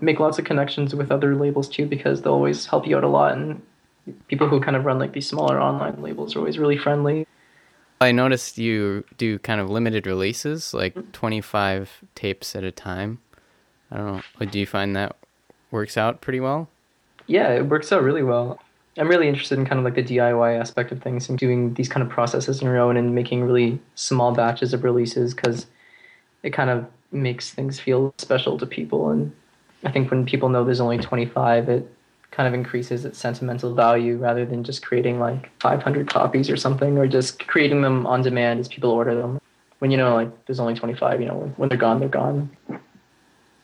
make 0.00 0.20
lots 0.20 0.38
of 0.38 0.44
connections 0.44 0.94
with 0.94 1.10
other 1.10 1.34
labels 1.34 1.68
too 1.68 1.86
because 1.86 2.22
they'll 2.22 2.32
always 2.32 2.66
help 2.66 2.86
you 2.86 2.96
out 2.96 3.04
a 3.04 3.08
lot 3.08 3.32
and 3.32 3.62
people 4.28 4.48
who 4.48 4.60
kind 4.60 4.76
of 4.76 4.84
run 4.84 4.98
like 4.98 5.12
these 5.12 5.28
smaller 5.28 5.60
online 5.60 6.00
labels 6.00 6.34
are 6.34 6.40
always 6.40 6.58
really 6.58 6.78
friendly. 6.78 7.26
I 8.00 8.12
noticed 8.12 8.58
you 8.58 9.04
do 9.16 9.38
kind 9.38 9.60
of 9.60 9.70
limited 9.70 10.06
releases 10.06 10.74
like 10.74 10.94
mm-hmm. 10.94 11.10
25 11.12 12.04
tapes 12.14 12.54
at 12.54 12.64
a 12.64 12.70
time. 12.70 13.18
I 13.90 13.96
don't 13.96 14.22
know 14.40 14.46
do 14.46 14.58
you 14.58 14.66
find 14.66 14.94
that 14.96 15.16
works 15.70 15.96
out 15.96 16.20
pretty 16.20 16.40
well? 16.40 16.68
Yeah 17.26 17.50
it 17.50 17.66
works 17.66 17.92
out 17.92 18.02
really 18.02 18.22
well. 18.22 18.60
I'm 18.98 19.08
really 19.08 19.28
interested 19.28 19.58
in 19.58 19.66
kind 19.66 19.78
of 19.78 19.84
like 19.84 19.94
the 19.94 20.02
diy 20.02 20.58
aspect 20.58 20.90
of 20.90 21.02
things 21.02 21.28
and 21.28 21.38
doing 21.38 21.74
these 21.74 21.88
kind 21.88 22.02
of 22.02 22.08
processes 22.08 22.60
in 22.60 22.66
your 22.66 22.78
own 22.78 22.96
and 22.96 23.14
making 23.14 23.44
really 23.44 23.78
small 23.94 24.32
batches 24.32 24.72
of 24.72 24.84
releases 24.84 25.34
because 25.34 25.66
it 26.42 26.50
kind 26.50 26.70
of 26.70 26.86
makes 27.12 27.50
things 27.50 27.78
feel 27.78 28.14
special 28.18 28.58
to 28.58 28.66
people 28.66 29.10
and 29.10 29.32
I 29.86 29.92
think 29.92 30.10
when 30.10 30.26
people 30.26 30.48
know 30.48 30.64
there's 30.64 30.80
only 30.80 30.98
25, 30.98 31.68
it 31.68 31.90
kind 32.32 32.48
of 32.48 32.54
increases 32.54 33.04
its 33.04 33.18
sentimental 33.18 33.72
value 33.72 34.16
rather 34.18 34.44
than 34.44 34.64
just 34.64 34.84
creating 34.84 35.20
like 35.20 35.50
500 35.60 36.08
copies 36.10 36.50
or 36.50 36.56
something, 36.56 36.98
or 36.98 37.06
just 37.06 37.46
creating 37.46 37.82
them 37.82 38.04
on 38.06 38.22
demand 38.22 38.58
as 38.58 38.68
people 38.68 38.90
order 38.90 39.14
them. 39.14 39.40
When 39.78 39.90
you 39.90 39.96
know, 39.96 40.14
like, 40.14 40.46
there's 40.46 40.58
only 40.58 40.74
25, 40.74 41.20
you 41.20 41.28
know, 41.28 41.52
when 41.56 41.68
they're 41.68 41.78
gone, 41.78 42.00
they're 42.00 42.08
gone. 42.08 42.50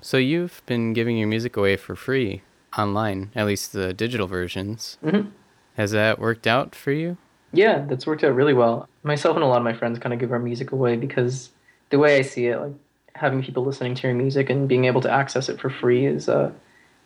So 0.01 0.17
you've 0.17 0.63
been 0.67 0.93
giving 0.93 1.17
your 1.19 1.29
music 1.29 1.57
away 1.57 1.77
for 1.77 1.97
free 1.97 2.43
online, 2.79 3.31
at 3.35 3.47
least 3.47 3.73
the 3.73 3.93
digital 3.93 4.27
versions. 4.27 4.99
Mm-hmm. 5.05 5.31
Has 5.77 5.91
that 5.91 6.19
worked 6.19 6.47
out 6.47 6.75
for 6.75 6.93
you? 6.93 7.17
Yeah, 7.53 7.85
that's 7.89 8.07
worked 8.07 8.23
out 8.25 8.35
really 8.35 8.55
well. 8.55 8.89
Myself 9.03 9.37
and 9.37 9.45
a 9.45 9.49
lot 9.49 9.59
of 9.59 9.65
my 9.65 9.75
friends 9.75 9.99
kind 9.99 10.13
of 10.13 10.21
give 10.21 10.33
our 10.33 10.39
music 10.39 10.71
away 10.71 10.97
because 10.97 11.51
the 11.91 11.99
way 11.99 12.17
I 12.19 12.23
see 12.23 12.47
it, 12.47 12.61
like 12.61 12.75
having 13.15 13.43
people 13.43 13.65
listening 13.65 13.95
to 13.95 14.07
your 14.07 14.17
music 14.17 14.51
and 14.51 14.69
being 14.69 14.85
able 14.87 15.01
to 15.01 15.11
access 15.11 15.49
it 15.49 15.61
for 15.61 15.71
free 15.71 16.07
is 16.07 16.29
uh, 16.29 16.51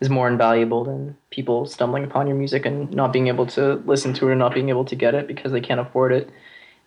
is 0.00 0.10
more 0.10 0.28
invaluable 0.28 0.84
than 0.84 1.16
people 1.30 1.66
stumbling 1.66 2.04
upon 2.04 2.26
your 2.26 2.36
music 2.36 2.66
and 2.66 2.90
not 2.92 3.12
being 3.12 3.28
able 3.28 3.46
to 3.46 3.74
listen 3.86 4.12
to 4.14 4.28
it 4.28 4.32
or 4.32 4.34
not 4.36 4.54
being 4.54 4.68
able 4.68 4.84
to 4.84 4.94
get 4.94 5.14
it 5.14 5.26
because 5.26 5.52
they 5.52 5.60
can't 5.60 5.80
afford 5.80 6.12
it. 6.12 6.28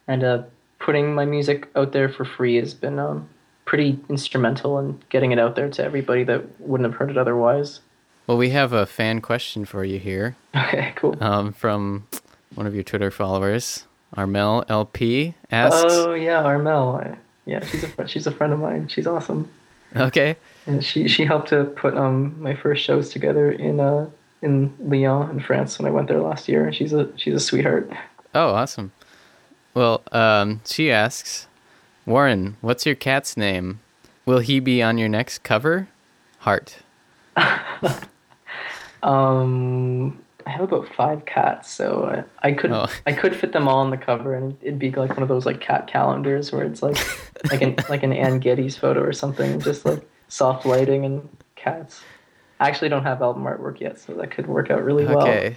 And 0.08 0.24
uh, 0.24 0.44
putting 0.80 1.14
my 1.14 1.26
music 1.26 1.68
out 1.76 1.92
there 1.92 2.10
for 2.10 2.24
free 2.24 2.56
has 2.58 2.74
been 2.74 3.00
um, 3.00 3.28
pretty 3.66 4.00
instrumental 4.10 4.80
in 4.80 5.02
getting 5.10 5.32
it 5.32 5.40
out 5.40 5.56
there 5.56 5.70
to 5.70 5.84
everybody 5.84 6.24
that 6.26 6.60
wouldn't 6.60 6.90
have 6.90 7.00
heard 7.00 7.10
it 7.10 7.18
otherwise. 7.18 7.80
Well, 8.28 8.38
we 8.38 8.50
have 8.52 8.74
a 8.74 8.86
fan 8.86 9.22
question 9.22 9.66
for 9.66 9.84
you 9.84 9.98
here 9.98 10.36
Okay, 10.56 10.94
cool. 10.96 11.16
um, 11.22 11.52
from 11.52 12.08
one 12.54 12.68
of 12.68 12.76
your 12.76 12.84
Twitter 12.84 13.10
followers, 13.10 13.86
Armel 14.16 14.66
LP 14.70 15.34
asks. 15.52 15.84
Oh 15.88 16.14
yeah, 16.14 16.44
Armel. 16.44 17.18
Yeah, 17.50 17.66
she's 17.66 17.84
a 17.84 17.88
fr- 17.88 18.08
she's 18.08 18.28
a 18.28 18.32
friend 18.32 18.54
of 18.54 18.60
mine. 18.60 18.88
She's 18.88 19.08
awesome. 19.08 19.50
Okay. 19.96 20.36
And 20.68 20.86
she 20.86 21.08
she 21.08 21.26
helped 21.26 21.50
to 21.50 21.66
put 21.66 21.98
um 21.98 22.40
my 22.42 22.56
first 22.56 22.84
shows 22.84 23.10
together 23.10 23.52
in 23.52 23.80
uh 23.80 24.10
in 24.42 24.74
Lyon 24.80 25.32
in 25.32 25.40
France 25.40 25.80
when 25.80 25.88
I 25.88 25.92
went 25.92 26.08
there 26.08 26.22
last 26.22 26.48
year. 26.48 26.66
And 26.66 26.76
she's 26.76 26.94
a 26.94 27.10
she's 27.18 27.34
a 27.34 27.40
sweetheart. 27.40 27.90
Oh, 28.36 28.50
awesome. 28.50 28.92
Well, 29.74 30.04
um, 30.12 30.62
she 30.66 30.92
asks, 30.92 31.48
Warren, 32.06 32.58
what's 32.62 32.86
your 32.86 32.96
cat's 32.96 33.36
name? 33.36 33.80
Will 34.26 34.40
he 34.40 34.60
be 34.60 34.82
on 34.84 34.98
your 34.98 35.10
next 35.10 35.44
cover? 35.44 35.88
Heart. 36.40 36.78
Um, 39.02 40.20
I 40.50 40.52
have 40.54 40.62
about 40.62 40.88
five 40.96 41.26
cats, 41.26 41.72
so 41.72 42.24
I, 42.42 42.48
I 42.50 42.54
could 42.54 42.72
Oh. 42.72 42.88
I 43.06 43.14
could 43.14 43.36
fit 43.36 43.52
them 43.52 43.68
all 43.68 43.78
on 43.78 43.92
the 43.92 43.98
cover, 43.98 44.34
and 44.34 44.58
it'd 44.62 44.80
be 44.80 44.90
like 44.90 45.12
one 45.12 45.22
of 45.22 45.30
those 45.30 45.46
like 45.46 45.62
cat 45.62 45.86
calendars 45.86 46.52
where 46.52 46.64
it's 46.64 46.82
like 46.82 46.98
like 47.52 47.62
an 47.62 47.76
like 47.88 48.02
an 48.02 48.14
Anne 48.14 48.40
Geddes 48.40 48.76
photo 48.76 49.02
or 49.02 49.14
something, 49.14 49.60
just 49.60 49.86
like 49.86 50.02
soft 50.28 50.66
lighting 50.66 51.06
and 51.06 51.30
cats. 51.56 52.02
I 52.60 52.68
actually 52.68 52.90
don't 52.90 53.04
have 53.04 53.22
album 53.22 53.44
artwork 53.44 53.80
yet, 53.80 54.00
so 54.00 54.14
that 54.16 54.32
could 54.32 54.48
work 54.48 54.72
out 54.72 54.84
really 54.84 55.06
well. 55.06 55.22
Okay. 55.22 55.56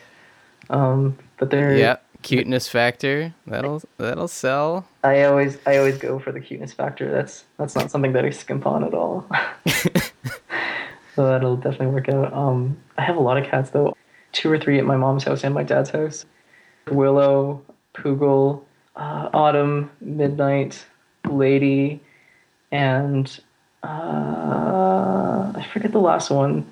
Um, 0.69 1.19
but 1.39 1.51
they're 1.51 1.75
Yep. 1.75 2.05
Cuteness 2.21 2.69
factor. 2.69 3.35
That'll 3.47 3.81
that'll 3.97 4.29
sell. 4.29 4.87
I 5.03 5.25
always 5.25 5.57
I 5.67 5.79
always 5.79 5.97
go 5.97 6.19
for 6.19 6.33
the 6.33 6.41
cuteness 6.41 6.75
factor. 6.75 7.11
That's 7.11 7.45
that's 7.57 7.75
not 7.75 7.91
something 7.91 8.13
that 8.13 8.27
I 8.27 8.31
skimp 8.31 8.67
on 8.67 8.85
at 8.85 8.93
all. 8.93 9.27
so 11.17 11.27
that'll 11.27 11.57
definitely 11.57 11.87
work 11.87 12.11
out. 12.11 12.33
Um, 12.35 12.77
I 12.99 13.03
have 13.03 13.17
a 13.17 13.21
lot 13.21 13.39
of 13.39 13.47
cats 13.47 13.71
though, 13.71 13.97
two 14.33 14.51
or 14.51 14.59
three 14.59 14.79
at 14.79 14.85
my 14.85 14.97
mom's 14.97 15.25
house 15.25 15.45
and 15.45 15.55
my 15.55 15.63
dad's 15.63 15.91
house. 15.91 16.25
Willow, 16.91 17.63
Poogle, 17.95 18.63
uh, 18.97 19.31
Autumn, 19.33 19.91
Midnight, 20.01 20.85
Lady, 21.29 22.01
and 22.71 23.41
uh, 23.83 23.87
I 25.55 25.67
forget 25.73 25.93
the 25.93 26.01
last 26.01 26.31
one. 26.31 26.67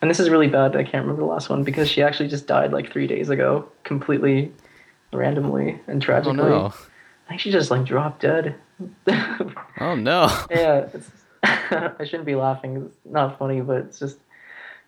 And 0.00 0.08
this 0.08 0.20
is 0.20 0.30
really 0.30 0.46
bad. 0.46 0.76
I 0.76 0.84
can't 0.84 1.04
remember 1.04 1.22
the 1.22 1.28
last 1.28 1.48
one 1.48 1.64
because 1.64 1.88
she 1.88 2.02
actually 2.02 2.28
just 2.28 2.46
died 2.46 2.72
like 2.72 2.92
three 2.92 3.08
days 3.08 3.30
ago, 3.30 3.68
completely 3.82 4.52
randomly 5.12 5.80
and 5.88 6.00
tragically. 6.00 6.40
Oh 6.40 6.48
no. 6.48 6.74
I 7.26 7.30
think 7.30 7.40
she 7.40 7.50
just 7.50 7.70
like 7.70 7.84
dropped 7.84 8.22
dead. 8.22 8.54
Oh 9.80 9.94
no. 9.94 10.28
it's, 10.50 11.10
I 11.42 12.04
shouldn't 12.04 12.24
be 12.24 12.34
laughing. 12.34 12.86
It's 12.86 12.96
not 13.04 13.38
funny, 13.38 13.60
but 13.60 13.76
it's 13.76 14.00
just 14.00 14.18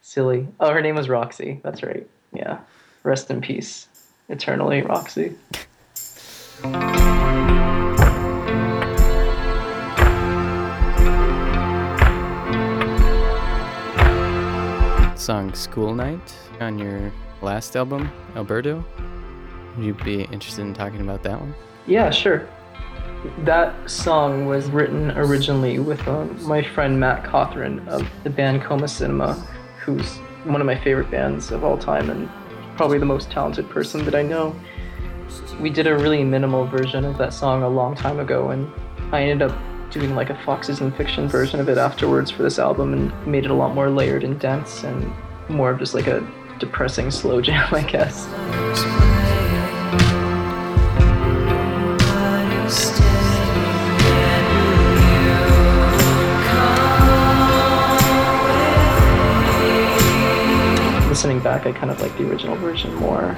silly. 0.00 0.48
Oh, 0.58 0.72
her 0.72 0.80
name 0.80 0.96
was 0.96 1.08
Roxy. 1.08 1.60
That's 1.62 1.82
right. 1.82 2.06
Yeah. 2.32 2.60
Rest 3.02 3.30
in 3.30 3.40
peace, 3.40 3.88
eternally, 4.28 4.82
Roxy. 4.82 5.36
Song 15.16 15.54
School 15.54 15.94
Night 15.94 16.34
on 16.60 16.78
your 16.78 17.12
last 17.42 17.76
album, 17.76 18.10
Alberto. 18.36 18.84
Would 19.76 19.84
you 19.84 19.94
be 19.94 20.22
interested 20.24 20.62
in 20.62 20.74
talking 20.74 21.00
about 21.00 21.22
that 21.22 21.40
one? 21.40 21.54
Yeah, 21.86 22.10
sure. 22.10 22.48
That 23.40 23.88
song 23.88 24.46
was 24.46 24.70
written 24.70 25.10
originally 25.12 25.78
with 25.78 26.06
um, 26.08 26.42
my 26.46 26.62
friend 26.62 26.98
Matt 26.98 27.22
Cothran 27.24 27.86
of 27.86 28.08
the 28.24 28.30
band 28.30 28.62
Coma 28.62 28.88
Cinema, 28.88 29.46
who's 29.80 30.18
one 30.44 30.60
of 30.60 30.66
my 30.66 30.78
favorite 30.78 31.10
bands 31.10 31.50
of 31.50 31.64
all 31.64 31.76
time 31.76 32.10
and 32.10 32.28
probably 32.76 32.98
the 32.98 33.04
most 33.04 33.30
talented 33.30 33.68
person 33.68 34.04
that 34.04 34.14
I 34.14 34.22
know. 34.22 34.54
We 35.60 35.70
did 35.70 35.86
a 35.86 35.96
really 35.96 36.24
minimal 36.24 36.66
version 36.66 37.04
of 37.04 37.18
that 37.18 37.34
song 37.34 37.62
a 37.62 37.68
long 37.68 37.94
time 37.94 38.18
ago, 38.18 38.50
and 38.50 38.70
I 39.12 39.22
ended 39.22 39.50
up 39.50 39.58
doing 39.90 40.14
like 40.14 40.30
a 40.30 40.38
Foxes 40.44 40.80
in 40.80 40.92
Fiction 40.92 41.28
version 41.28 41.60
of 41.60 41.68
it 41.68 41.78
afterwards 41.78 42.30
for 42.30 42.42
this 42.42 42.58
album 42.58 42.92
and 42.92 43.26
made 43.26 43.44
it 43.44 43.50
a 43.50 43.54
lot 43.54 43.74
more 43.74 43.90
layered 43.90 44.24
and 44.24 44.38
dense 44.38 44.84
and 44.84 45.12
more 45.48 45.70
of 45.70 45.78
just 45.78 45.94
like 45.94 46.06
a 46.06 46.26
depressing 46.58 47.10
slow 47.10 47.40
jam, 47.42 47.68
I 47.74 47.82
guess. 47.82 49.09
Back, 61.42 61.66
I 61.66 61.72
kind 61.72 61.90
of 61.90 62.00
like 62.00 62.16
the 62.18 62.28
original 62.28 62.54
version 62.56 62.94
more. 62.96 63.36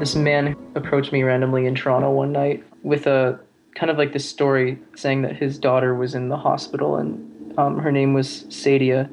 this 0.00 0.16
man 0.16 0.56
approached 0.74 1.12
me 1.12 1.22
randomly 1.22 1.66
in 1.66 1.74
Toronto 1.74 2.10
one 2.10 2.32
night 2.32 2.64
with 2.82 3.06
a 3.06 3.38
kind 3.76 3.90
of 3.90 3.98
like 3.98 4.12
this 4.12 4.28
story 4.28 4.76
saying 4.96 5.22
that 5.22 5.36
his 5.36 5.56
daughter 5.56 5.94
was 5.94 6.16
in 6.16 6.28
the 6.28 6.36
hospital 6.36 6.96
and 6.96 7.56
um, 7.58 7.78
her 7.78 7.92
name 7.92 8.12
was 8.12 8.44
Sadia. 8.44 9.08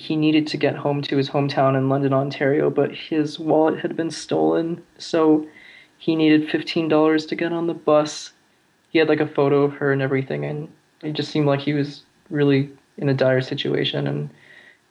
He 0.00 0.16
needed 0.16 0.46
to 0.46 0.56
get 0.56 0.76
home 0.76 1.02
to 1.02 1.16
his 1.18 1.28
hometown 1.28 1.76
in 1.76 1.90
London, 1.90 2.14
Ontario, 2.14 2.70
but 2.70 2.90
his 2.94 3.38
wallet 3.38 3.80
had 3.80 3.94
been 3.96 4.10
stolen, 4.10 4.82
so 4.96 5.46
he 5.98 6.16
needed 6.16 6.48
$15 6.48 7.28
to 7.28 7.36
get 7.36 7.52
on 7.52 7.66
the 7.66 7.74
bus. 7.74 8.32
He 8.88 8.98
had 8.98 9.10
like 9.10 9.20
a 9.20 9.26
photo 9.26 9.62
of 9.62 9.74
her 9.74 9.92
and 9.92 10.00
everything, 10.00 10.46
and 10.46 10.72
it 11.02 11.12
just 11.12 11.30
seemed 11.30 11.46
like 11.46 11.60
he 11.60 11.74
was 11.74 12.04
really 12.30 12.70
in 12.96 13.10
a 13.10 13.14
dire 13.14 13.42
situation. 13.42 14.06
And 14.06 14.30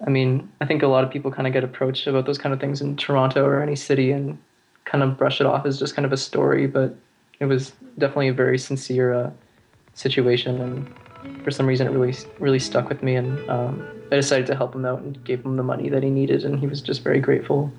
I 0.06 0.12
mean, 0.12 0.48
I 0.62 0.68
think 0.68 0.84
a 0.84 0.88
lot 0.88 1.04
of 1.04 1.10
people 1.10 1.32
kind 1.32 1.48
of 1.48 1.54
get 1.54 1.64
approached 1.64 2.06
about 2.06 2.28
those 2.28 2.38
kind 2.38 2.54
of 2.54 2.62
things 2.62 2.80
in 2.80 2.96
Toronto 2.96 3.44
or 3.44 3.64
any 3.64 3.76
city 3.76 4.12
and 4.12 4.38
kind 4.86 5.04
of 5.04 5.18
brush 5.18 5.42
it 5.42 5.48
off 5.48 5.66
as 5.66 5.80
just 5.80 5.96
kind 5.96 6.06
of 6.06 6.14
a 6.14 6.18
story, 6.18 6.68
but 6.68 6.96
it 7.40 7.46
was 7.46 7.74
definitely 7.98 8.28
a 8.28 8.34
very 8.34 8.60
sincere 8.60 9.12
uh, 9.12 9.32
situation, 9.96 10.62
and 10.62 10.94
for 11.44 11.52
some 11.52 11.66
reason 11.66 11.88
it 11.88 11.92
really 11.92 12.16
really 12.40 12.60
stuck 12.60 12.90
with 12.90 13.02
me, 13.04 13.16
and 13.16 13.50
um, 13.50 13.86
I 14.12 14.16
decided 14.16 14.48
to 14.48 14.56
help 14.56 14.76
him 14.76 14.86
out 14.86 15.02
and 15.02 15.24
gave 15.24 15.46
him 15.46 15.56
the 15.58 15.64
money 15.64 15.90
that 15.90 16.04
he 16.04 16.10
needed, 16.10 16.44
and 16.46 16.60
he 16.60 16.68
was 16.68 16.82
just 16.82 17.04
very 17.04 17.20
grateful. 17.20 17.72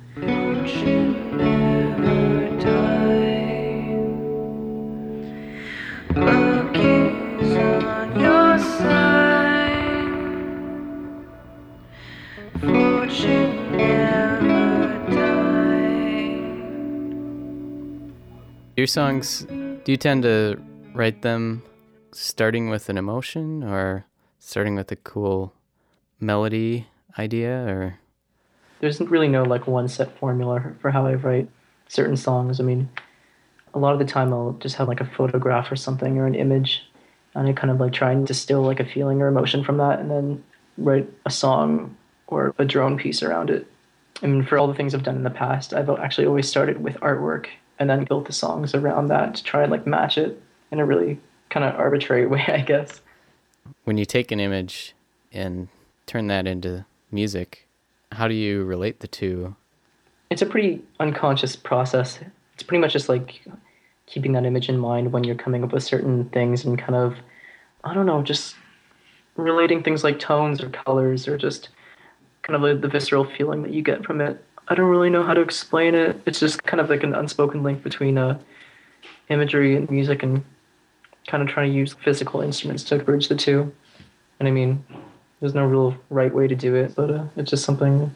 Your 18.76 18.86
songs, 18.86 19.44
do 19.44 19.92
you 19.92 19.98
tend 19.98 20.22
to 20.22 20.58
write 20.94 21.20
them 21.20 21.62
starting 22.12 22.70
with 22.70 22.88
an 22.88 22.98
emotion 22.98 23.62
or 23.62 24.06
starting 24.38 24.74
with 24.74 24.90
a 24.90 24.96
cool 24.96 25.52
melody 26.18 26.86
idea 27.18 27.66
or 27.66 27.98
There's 28.80 29.00
really 29.00 29.28
no 29.28 29.42
like 29.42 29.66
one 29.66 29.88
set 29.88 30.16
formula 30.18 30.62
for 30.80 30.90
how 30.90 31.06
I 31.06 31.14
write 31.14 31.48
certain 31.88 32.16
songs. 32.16 32.60
I 32.60 32.62
mean, 32.62 32.88
a 33.74 33.78
lot 33.78 33.92
of 33.92 33.98
the 33.98 34.04
time 34.04 34.32
I'll 34.32 34.56
just 34.60 34.76
have 34.76 34.88
like 34.88 35.00
a 35.00 35.04
photograph 35.04 35.70
or 35.70 35.76
something 35.76 36.18
or 36.18 36.26
an 36.26 36.34
image, 36.34 36.82
and 37.34 37.48
I 37.48 37.52
kind 37.52 37.70
of 37.70 37.78
like 37.78 37.92
try 37.92 38.12
and 38.12 38.26
distill 38.26 38.62
like 38.62 38.80
a 38.80 38.84
feeling 38.84 39.20
or 39.20 39.28
emotion 39.28 39.62
from 39.64 39.78
that, 39.78 40.00
and 40.00 40.10
then 40.10 40.44
write 40.78 41.08
a 41.26 41.30
song 41.30 41.96
or 42.26 42.54
a 42.58 42.64
drone 42.64 42.96
piece 42.96 43.22
around 43.22 43.50
it. 43.50 43.66
I 44.22 44.26
mean, 44.26 44.44
for 44.44 44.58
all 44.58 44.66
the 44.66 44.74
things 44.74 44.94
I've 44.94 45.02
done 45.02 45.16
in 45.16 45.22
the 45.22 45.30
past, 45.30 45.72
I've 45.72 45.90
actually 45.90 46.26
always 46.26 46.48
started 46.48 46.82
with 46.82 46.96
artwork 46.96 47.46
and 47.78 47.88
then 47.88 48.04
built 48.04 48.26
the 48.26 48.32
songs 48.32 48.74
around 48.74 49.08
that 49.08 49.34
to 49.36 49.44
try 49.44 49.62
and 49.62 49.72
like 49.72 49.86
match 49.86 50.18
it 50.18 50.40
in 50.70 50.80
a 50.80 50.84
really 50.84 51.18
kind 51.50 51.64
of 51.64 51.74
arbitrary 51.74 52.26
way, 52.34 52.44
I 52.48 52.60
guess. 52.60 53.00
when 53.84 53.98
you 53.98 54.04
take 54.04 54.32
an 54.32 54.40
image 54.40 54.94
and 55.32 55.68
turn 56.06 56.26
that 56.28 56.46
into 56.46 56.86
music, 57.12 57.68
how 58.12 58.26
do 58.26 58.34
you 58.34 58.64
relate 58.64 59.00
the 59.00 59.08
two? 59.08 59.54
it's 60.30 60.42
a 60.42 60.46
pretty 60.46 60.80
unconscious 61.00 61.56
process. 61.56 62.20
It's 62.54 62.62
pretty 62.62 62.80
much 62.80 62.92
just 62.92 63.08
like 63.08 63.42
keeping 64.06 64.32
that 64.32 64.46
image 64.46 64.68
in 64.68 64.78
mind 64.78 65.12
when 65.12 65.24
you're 65.24 65.34
coming 65.34 65.64
up 65.64 65.72
with 65.72 65.82
certain 65.82 66.28
things 66.30 66.64
and 66.64 66.78
kind 66.78 66.94
of, 66.94 67.16
I 67.84 67.92
don't 67.92 68.06
know, 68.06 68.22
just 68.22 68.54
relating 69.36 69.82
things 69.82 70.04
like 70.04 70.18
tones 70.18 70.62
or 70.62 70.70
colors 70.70 71.26
or 71.26 71.36
just 71.36 71.68
kind 72.42 72.62
of 72.64 72.80
the 72.80 72.88
visceral 72.88 73.24
feeling 73.24 73.62
that 73.62 73.72
you 73.72 73.82
get 73.82 74.04
from 74.04 74.20
it. 74.20 74.42
I 74.68 74.74
don't 74.74 74.88
really 74.88 75.10
know 75.10 75.24
how 75.24 75.34
to 75.34 75.40
explain 75.40 75.96
it. 75.96 76.20
It's 76.26 76.38
just 76.38 76.62
kind 76.62 76.80
of 76.80 76.88
like 76.88 77.02
an 77.02 77.14
unspoken 77.14 77.64
link 77.64 77.82
between 77.82 78.16
uh, 78.16 78.38
imagery 79.28 79.76
and 79.76 79.90
music 79.90 80.22
and 80.22 80.44
kind 81.26 81.42
of 81.42 81.48
trying 81.48 81.70
to 81.70 81.76
use 81.76 81.92
physical 81.94 82.40
instruments 82.40 82.84
to 82.84 82.98
bridge 82.98 83.28
the 83.28 83.36
two. 83.36 83.72
And 84.38 84.48
I 84.48 84.52
mean, 84.52 84.84
There's 85.40 85.54
no 85.54 85.64
real 85.64 85.96
right 86.10 86.32
way 86.34 86.48
to 86.48 86.54
do 86.54 86.74
it, 86.74 86.94
but 86.94 87.10
uh, 87.10 87.24
it's 87.36 87.50
just 87.50 87.64
something 87.64 88.12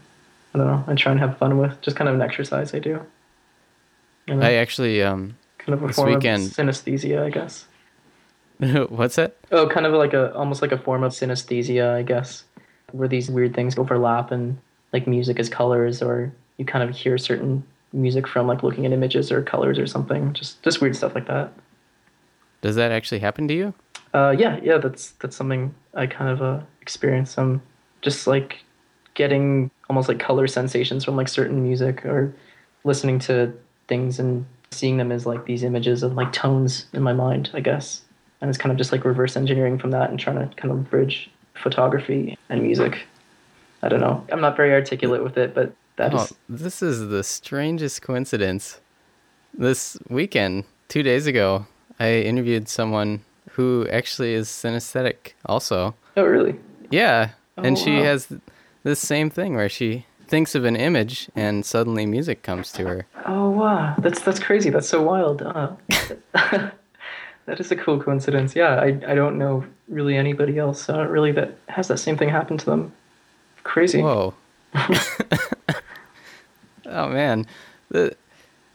I 0.54 0.58
don't 0.58 0.66
know. 0.66 0.84
I 0.86 0.94
try 0.94 1.10
and 1.10 1.20
have 1.20 1.36
fun 1.38 1.58
with. 1.58 1.80
Just 1.80 1.96
kind 1.96 2.08
of 2.08 2.14
an 2.14 2.22
exercise 2.22 2.74
I 2.74 2.78
do. 2.78 3.00
You 4.26 4.34
know, 4.36 4.46
I 4.46 4.54
actually 4.54 5.02
um 5.02 5.36
kind 5.58 5.74
of 5.74 5.82
a 5.82 5.86
this 5.88 5.96
form 5.96 6.14
weekend- 6.14 6.46
of 6.46 6.52
synesthesia, 6.52 7.22
I 7.22 7.30
guess. 7.30 7.66
what's 8.88 9.16
that? 9.16 9.36
Oh, 9.50 9.66
kind 9.68 9.84
of 9.84 9.92
like 9.94 10.12
a 10.14 10.32
almost 10.34 10.62
like 10.62 10.72
a 10.72 10.78
form 10.78 11.02
of 11.02 11.12
synesthesia, 11.12 11.94
I 11.94 12.02
guess, 12.02 12.44
where 12.92 13.08
these 13.08 13.28
weird 13.30 13.54
things 13.54 13.76
overlap 13.76 14.30
and 14.30 14.56
like 14.92 15.06
music 15.06 15.38
is 15.40 15.48
colors, 15.48 16.00
or 16.00 16.32
you 16.56 16.64
kind 16.64 16.88
of 16.88 16.94
hear 16.96 17.18
certain 17.18 17.64
music 17.92 18.26
from 18.28 18.46
like 18.46 18.62
looking 18.62 18.86
at 18.86 18.92
images 18.92 19.32
or 19.32 19.42
colors 19.42 19.78
or 19.78 19.86
something. 19.86 20.32
Just 20.34 20.62
just 20.62 20.80
weird 20.80 20.94
stuff 20.94 21.14
like 21.14 21.26
that. 21.26 21.52
Does 22.64 22.76
that 22.76 22.92
actually 22.92 23.18
happen 23.18 23.46
to 23.48 23.52
you? 23.52 23.74
Uh, 24.14 24.34
yeah, 24.38 24.58
yeah, 24.62 24.78
that's 24.78 25.10
that's 25.20 25.36
something 25.36 25.74
I 25.92 26.06
kind 26.06 26.30
of 26.30 26.40
uh, 26.40 26.62
experience. 26.80 27.36
Um, 27.36 27.60
just 28.00 28.26
like 28.26 28.60
getting 29.12 29.70
almost 29.90 30.08
like 30.08 30.18
color 30.18 30.46
sensations 30.46 31.04
from 31.04 31.14
like 31.14 31.28
certain 31.28 31.62
music 31.62 32.06
or 32.06 32.34
listening 32.84 33.18
to 33.18 33.52
things 33.86 34.18
and 34.18 34.46
seeing 34.70 34.96
them 34.96 35.12
as 35.12 35.26
like 35.26 35.44
these 35.44 35.62
images 35.62 36.02
of 36.02 36.14
like 36.14 36.32
tones 36.32 36.86
in 36.94 37.02
my 37.02 37.12
mind, 37.12 37.50
I 37.52 37.60
guess. 37.60 38.00
And 38.40 38.48
it's 38.48 38.56
kind 38.56 38.72
of 38.72 38.78
just 38.78 38.92
like 38.92 39.04
reverse 39.04 39.36
engineering 39.36 39.78
from 39.78 39.90
that 39.90 40.08
and 40.08 40.18
trying 40.18 40.36
to 40.38 40.54
kind 40.56 40.72
of 40.72 40.88
bridge 40.88 41.30
photography 41.52 42.38
and 42.48 42.62
music. 42.62 43.06
I 43.82 43.90
don't 43.90 44.00
know. 44.00 44.24
I'm 44.32 44.40
not 44.40 44.56
very 44.56 44.72
articulate 44.72 45.22
with 45.22 45.36
it, 45.36 45.54
but 45.54 45.74
that 45.96 46.14
is 46.14 46.32
Oh, 46.32 46.36
this 46.48 46.80
is 46.80 47.08
the 47.10 47.24
strangest 47.24 48.00
coincidence. 48.00 48.80
This 49.52 49.98
weekend, 50.08 50.64
two 50.88 51.02
days 51.02 51.26
ago, 51.26 51.66
I 52.00 52.20
interviewed 52.20 52.68
someone 52.68 53.20
who 53.52 53.86
actually 53.90 54.34
is 54.34 54.48
synesthetic 54.48 55.34
also. 55.46 55.94
oh 56.16 56.24
really? 56.24 56.58
Yeah, 56.90 57.30
and 57.56 57.76
Oh, 57.76 57.80
she 57.80 57.96
wow. 57.96 58.02
has 58.04 58.28
this 58.82 59.00
same 59.00 59.30
thing 59.30 59.54
where 59.54 59.68
she 59.68 60.06
thinks 60.26 60.54
of 60.54 60.64
an 60.64 60.74
image 60.76 61.28
and 61.36 61.64
suddenly 61.64 62.06
music 62.06 62.42
comes 62.42 62.72
to 62.72 62.86
her. 62.86 63.06
Oh 63.26 63.50
wow, 63.50 63.94
that's 63.98 64.20
that's 64.22 64.40
crazy. 64.40 64.70
That's 64.70 64.88
so 64.88 65.02
wild. 65.02 65.42
Uh, 65.42 65.72
that 66.32 67.60
is 67.60 67.70
a 67.70 67.76
cool 67.76 68.00
coincidence. 68.02 68.56
Yeah, 68.56 68.74
I 68.80 68.88
I 69.06 69.14
don't 69.14 69.38
know 69.38 69.64
really 69.88 70.16
anybody 70.16 70.58
else 70.58 70.88
uh, 70.88 71.06
really 71.06 71.32
that 71.32 71.56
has 71.68 71.88
that 71.88 71.98
same 71.98 72.16
thing 72.16 72.28
happen 72.30 72.58
to 72.58 72.66
them. 72.66 72.92
Crazy. 73.62 74.02
Whoa. 74.02 74.34
oh 76.86 77.08
man, 77.08 77.46
the, 77.90 78.16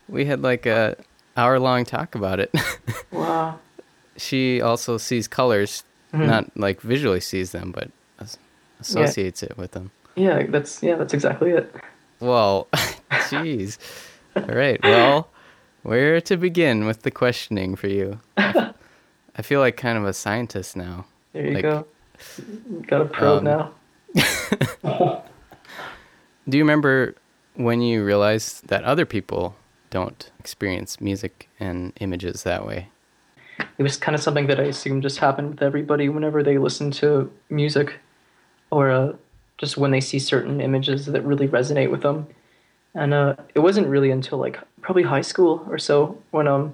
we 0.08 0.26
had 0.26 0.42
like 0.42 0.66
a 0.66 0.96
hour 1.40 1.60
long 1.60 1.86
talk 1.86 2.16
about 2.16 2.40
it. 2.40 2.52
Wow. 3.12 3.58
she 4.18 4.62
also 4.62 4.98
sees 4.98 5.28
colors, 5.28 5.84
Mhm. 6.14 6.28
not 6.28 6.44
like 6.58 6.82
visually 6.82 7.20
sees 7.22 7.52
them, 7.52 7.72
but 7.72 7.90
as- 8.20 8.38
associates 8.80 9.42
it 9.44 9.58
with 9.58 9.72
them. 9.72 9.92
Yeah, 10.16 10.44
that's 10.50 10.84
yeah, 10.84 10.96
that's 10.96 11.14
exactly 11.14 11.52
it. 11.52 11.74
Well, 12.20 12.68
jeez. 13.32 13.78
All 14.36 14.44
right. 14.56 14.80
Well, 14.84 15.28
where 15.84 16.20
to 16.22 16.38
begin 16.38 16.86
with 16.86 17.02
the 17.04 17.12
questioning 17.12 17.76
for 17.76 17.88
you? 17.88 18.20
I 18.38 19.42
feel 19.42 19.60
like 19.62 19.78
kind 19.78 19.98
of 19.98 20.06
a 20.06 20.14
scientist 20.14 20.76
now. 20.76 21.06
There 21.34 21.48
you 21.48 21.54
Like, 21.56 21.64
go. 21.64 21.86
Got 22.88 23.02
a 23.02 23.06
probe 23.06 23.40
um, 23.40 23.44
now. 23.46 23.72
Do 26.48 26.58
you 26.58 26.64
remember 26.64 27.16
when 27.56 27.82
you 27.82 28.04
realized 28.04 28.68
that 28.68 28.84
other 28.84 29.06
people 29.06 29.56
don't 29.90 30.32
experience 30.40 31.02
music 31.02 31.50
and 31.60 31.94
images 32.00 32.44
that 32.44 32.66
way? 32.66 32.90
It 33.78 33.84
was 33.84 33.98
kind 33.98 34.16
of 34.16 34.22
something 34.22 34.48
that 34.48 34.60
I 34.60 34.64
assume 34.64 35.02
just 35.02 35.20
happened 35.20 35.52
with 35.52 35.62
everybody 35.62 36.10
whenever 36.10 36.44
they 36.44 36.58
listen 36.58 36.92
to 36.92 37.32
music, 37.50 38.00
or 38.72 38.90
uh, 38.92 39.14
just 39.58 39.78
when 39.78 39.92
they 39.92 40.02
see 40.02 40.20
certain 40.20 40.62
images 40.62 41.06
that 41.06 41.22
really 41.22 41.48
resonate 41.48 41.92
with 41.92 42.02
them. 42.02 42.28
And 42.96 43.14
uh, 43.14 43.36
it 43.54 43.60
wasn't 43.60 43.88
really 43.88 44.12
until 44.12 44.38
like 44.38 44.60
probably 44.82 45.04
high 45.04 45.22
school 45.22 45.66
or 45.70 45.78
so 45.78 46.18
when 46.32 46.48
um 46.48 46.74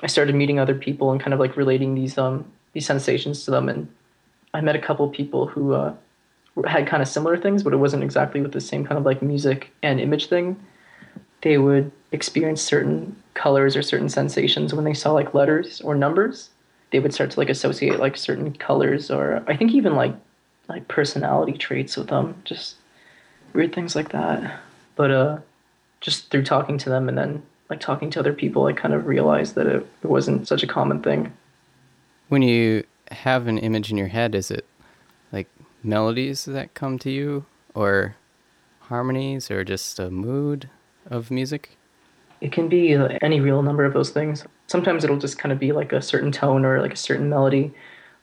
I 0.00 0.06
started 0.06 0.34
meeting 0.34 0.58
other 0.58 0.74
people 0.74 1.10
and 1.10 1.20
kind 1.20 1.32
of 1.32 1.40
like 1.40 1.56
relating 1.56 1.94
these 1.94 2.18
um 2.18 2.44
these 2.72 2.86
sensations 2.86 3.44
to 3.44 3.50
them. 3.50 3.68
And 3.68 3.88
I 4.54 4.60
met 4.60 4.76
a 4.76 4.78
couple 4.78 5.08
people 5.08 5.46
who 5.46 5.72
uh, 5.74 5.94
had 6.66 6.86
kind 6.86 7.02
of 7.02 7.08
similar 7.08 7.36
things, 7.36 7.62
but 7.62 7.72
it 7.72 7.78
wasn't 7.78 8.04
exactly 8.04 8.40
with 8.40 8.52
the 8.52 8.60
same 8.60 8.84
kind 8.84 8.98
of 8.98 9.04
like 9.04 9.22
music 9.22 9.72
and 9.82 10.00
image 10.00 10.28
thing. 10.28 10.56
They 11.42 11.58
would 11.58 11.90
experience 12.12 12.62
certain 12.62 13.16
colors 13.34 13.76
or 13.76 13.82
certain 13.82 14.08
sensations 14.08 14.72
when 14.72 14.84
they 14.84 14.94
saw 14.94 15.12
like 15.12 15.34
letters 15.34 15.80
or 15.80 15.94
numbers. 15.94 16.50
They 16.90 17.00
would 17.00 17.12
start 17.12 17.32
to 17.32 17.40
like 17.40 17.48
associate 17.48 17.98
like 17.98 18.16
certain 18.16 18.52
colors 18.54 19.10
or 19.10 19.42
I 19.46 19.56
think 19.56 19.72
even 19.72 19.94
like 19.96 20.14
like 20.68 20.88
personality 20.88 21.52
traits 21.52 21.96
with 21.96 22.08
them, 22.08 22.40
just 22.44 22.76
weird 23.52 23.74
things 23.74 23.94
like 23.94 24.10
that. 24.10 24.60
But 24.96 25.10
uh, 25.10 25.38
just 26.00 26.30
through 26.30 26.44
talking 26.44 26.78
to 26.78 26.88
them 26.88 27.08
and 27.08 27.16
then 27.16 27.42
like 27.68 27.80
talking 27.80 28.10
to 28.10 28.20
other 28.20 28.32
people, 28.32 28.66
I 28.66 28.72
kind 28.72 28.94
of 28.94 29.06
realized 29.06 29.54
that 29.54 29.66
it, 29.66 29.86
it 30.02 30.08
wasn't 30.08 30.48
such 30.48 30.62
a 30.62 30.66
common 30.66 31.02
thing. 31.02 31.32
When 32.28 32.42
you 32.42 32.84
have 33.10 33.46
an 33.46 33.58
image 33.58 33.90
in 33.90 33.96
your 33.96 34.08
head, 34.08 34.34
is 34.34 34.50
it 34.50 34.66
like 35.32 35.48
melodies 35.82 36.44
that 36.44 36.74
come 36.74 36.98
to 37.00 37.10
you, 37.10 37.46
or 37.74 38.16
harmonies, 38.80 39.50
or 39.50 39.64
just 39.64 39.98
a 39.98 40.10
mood 40.10 40.68
of 41.06 41.30
music? 41.30 41.75
It 42.40 42.52
can 42.52 42.68
be 42.68 42.94
uh, 42.94 43.18
any 43.22 43.40
real 43.40 43.62
number 43.62 43.84
of 43.84 43.92
those 43.92 44.10
things. 44.10 44.44
Sometimes 44.66 45.04
it'll 45.04 45.18
just 45.18 45.38
kind 45.38 45.52
of 45.52 45.58
be 45.58 45.72
like 45.72 45.92
a 45.92 46.02
certain 46.02 46.32
tone 46.32 46.64
or 46.64 46.80
like 46.80 46.92
a 46.92 46.96
certain 46.96 47.28
melody 47.28 47.72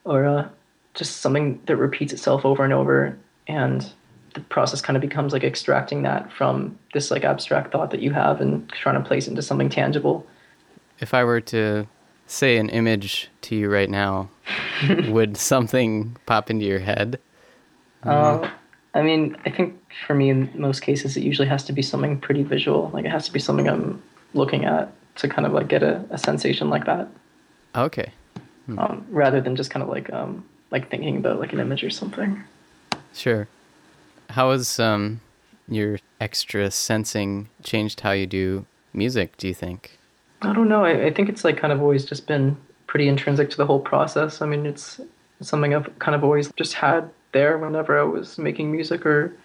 or 0.05 0.25
uh, 0.25 0.47
just 0.93 1.17
something 1.17 1.61
that 1.65 1.77
repeats 1.77 2.13
itself 2.13 2.45
over 2.45 2.63
and 2.63 2.73
over. 2.73 3.17
And 3.47 3.91
the 4.33 4.41
process 4.41 4.81
kind 4.81 4.97
of 4.97 5.01
becomes 5.01 5.33
like 5.33 5.43
extracting 5.43 6.03
that 6.03 6.31
from 6.31 6.77
this 6.93 7.11
like 7.11 7.23
abstract 7.23 7.71
thought 7.71 7.91
that 7.91 8.01
you 8.01 8.11
have 8.11 8.41
and 8.41 8.67
trying 8.69 9.01
to 9.01 9.07
place 9.07 9.27
it 9.27 9.31
into 9.31 9.41
something 9.41 9.69
tangible. 9.69 10.25
If 10.99 11.13
I 11.13 11.23
were 11.23 11.41
to 11.41 11.87
say 12.27 12.57
an 12.57 12.69
image 12.69 13.29
to 13.41 13.55
you 13.55 13.69
right 13.69 13.89
now, 13.89 14.29
would 15.07 15.37
something 15.37 16.17
pop 16.25 16.49
into 16.49 16.65
your 16.65 16.79
head? 16.79 17.19
Uh, 18.03 18.49
I 18.93 19.01
mean, 19.01 19.35
I 19.45 19.49
think 19.49 19.79
for 20.05 20.13
me, 20.13 20.29
in 20.29 20.49
most 20.55 20.81
cases, 20.81 21.17
it 21.17 21.23
usually 21.23 21.47
has 21.47 21.63
to 21.65 21.73
be 21.73 21.81
something 21.81 22.19
pretty 22.19 22.43
visual. 22.43 22.91
Like 22.93 23.05
it 23.05 23.11
has 23.11 23.25
to 23.25 23.33
be 23.33 23.39
something 23.39 23.67
I'm 23.67 24.01
looking 24.33 24.65
at 24.65 24.91
to 25.15 25.27
kind 25.27 25.45
of 25.45 25.53
like 25.53 25.67
get 25.67 25.83
a, 25.83 26.03
a 26.09 26.17
sensation 26.17 26.69
like 26.69 26.85
that. 26.85 27.07
Okay. 27.75 28.11
um, 28.77 29.05
rather 29.09 29.41
than 29.41 29.55
just 29.55 29.71
kind 29.71 29.83
of 29.83 29.89
like 29.89 30.11
um, 30.13 30.45
like 30.71 30.89
thinking 30.89 31.17
about 31.17 31.39
like 31.39 31.53
an 31.53 31.59
image 31.59 31.83
or 31.83 31.89
something. 31.89 32.43
Sure. 33.13 33.47
How 34.29 34.51
has 34.51 34.79
um, 34.79 35.21
your 35.67 35.99
extra 36.21 36.71
sensing 36.71 37.49
changed 37.63 38.01
how 38.01 38.11
you 38.11 38.25
do 38.27 38.65
music, 38.93 39.37
do 39.37 39.47
you 39.47 39.53
think? 39.53 39.97
I 40.41 40.53
don't 40.53 40.69
know. 40.69 40.83
I, 40.85 41.05
I 41.05 41.13
think 41.13 41.29
it's 41.29 41.43
like 41.43 41.57
kind 41.57 41.73
of 41.73 41.81
always 41.81 42.05
just 42.05 42.27
been 42.27 42.57
pretty 42.87 43.07
intrinsic 43.07 43.49
to 43.51 43.57
the 43.57 43.65
whole 43.65 43.79
process. 43.79 44.41
I 44.41 44.45
mean, 44.45 44.65
it's 44.65 44.99
something 45.41 45.73
I've 45.73 45.97
kind 45.99 46.15
of 46.15 46.23
always 46.23 46.51
just 46.53 46.73
had 46.73 47.09
there 47.33 47.57
whenever 47.57 47.99
I 47.99 48.03
was 48.03 48.37
making 48.37 48.71
music 48.71 49.05
or 49.05 49.35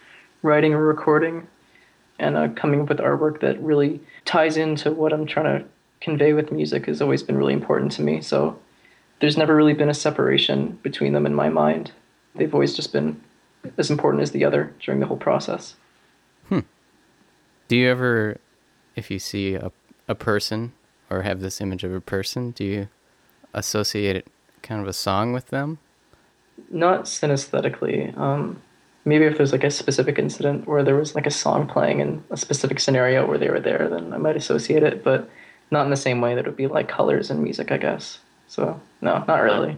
writing 0.43 0.73
or 0.73 0.85
recording, 0.85 1.47
and 2.19 2.37
uh, 2.37 2.49
coming 2.49 2.81
up 2.81 2.89
with 2.89 2.99
artwork 2.99 3.41
that 3.41 3.61
really 3.63 4.01
ties 4.25 4.57
into 4.57 4.93
what 4.93 5.13
I'm 5.13 5.27
trying 5.27 5.61
to 5.61 5.69
convey 6.01 6.33
with 6.33 6.53
music 6.53 6.87
has 6.87 7.03
always 7.03 7.23
been 7.23 7.37
really 7.37 7.53
important 7.53 7.93
to 7.93 8.03
me. 8.03 8.21
So 8.21 8.59
there's 9.21 9.37
never 9.37 9.55
really 9.55 9.75
been 9.75 9.89
a 9.89 9.95
separation 9.95 10.79
between 10.83 11.13
them 11.13 11.27
in 11.27 11.35
my 11.35 11.49
mind. 11.49 11.93
They've 12.37 12.55
always 12.55 12.75
just 12.75 12.93
been 12.93 13.21
as 13.77 13.91
important 13.91 14.23
as 14.23 14.31
the 14.31 14.45
other 14.45 14.73
during 14.81 15.01
the 15.01 15.07
whole 15.07 15.17
process. 15.17 15.75
Do 17.69 17.77
you 17.77 17.91
ever, 17.91 18.39
if 18.97 19.11
you 19.11 19.19
see 19.19 19.55
a, 19.55 19.71
a 20.09 20.15
person 20.15 20.73
or 21.11 21.23
have 21.23 21.41
this 21.41 21.61
image 21.61 21.85
of 21.85 21.93
a 21.93 22.01
person, 22.01 22.53
do 22.53 22.65
you 22.65 22.89
associate 23.53 24.17
it 24.17 24.27
kind 24.63 24.81
of 24.81 24.89
a 24.89 24.95
song 24.95 25.35
with 25.35 25.49
them? 25.49 25.79
Not 26.71 27.05
synesthetically. 27.05 28.17
Um, 28.17 28.61
maybe 29.05 29.25
if 29.25 29.37
there's 29.37 29.53
like 29.53 29.65
a 29.65 29.71
specific 29.71 30.19
incident 30.19 30.67
where 30.67 30.83
there 30.83 30.97
was 30.97 31.15
like 31.15 31.27
a 31.27 31.31
song 31.31 31.67
playing 31.67 32.01
in 32.01 32.23
a 32.31 32.37
specific 32.37 32.81
scenario 32.81 33.27
where 33.27 33.39
they 33.39 33.49
were 33.49 33.61
there, 33.61 33.89
then 33.89 34.13
I 34.13 34.19
might 34.19 34.37
associate 34.37 34.83
it, 34.83 35.03
but 35.03 35.29
not 35.71 35.85
in 35.85 35.91
the 35.91 35.97
same 35.97 36.21
way 36.21 36.35
that 36.35 36.41
it 36.41 36.47
would 36.47 36.57
be 36.57 36.67
like 36.67 36.89
colors 36.89 37.31
and 37.31 37.43
music, 37.43 37.73
I 37.73 37.79
guess. 37.79 38.19
So 38.47 38.81
no, 39.01 39.25
not 39.27 39.43
really. 39.43 39.77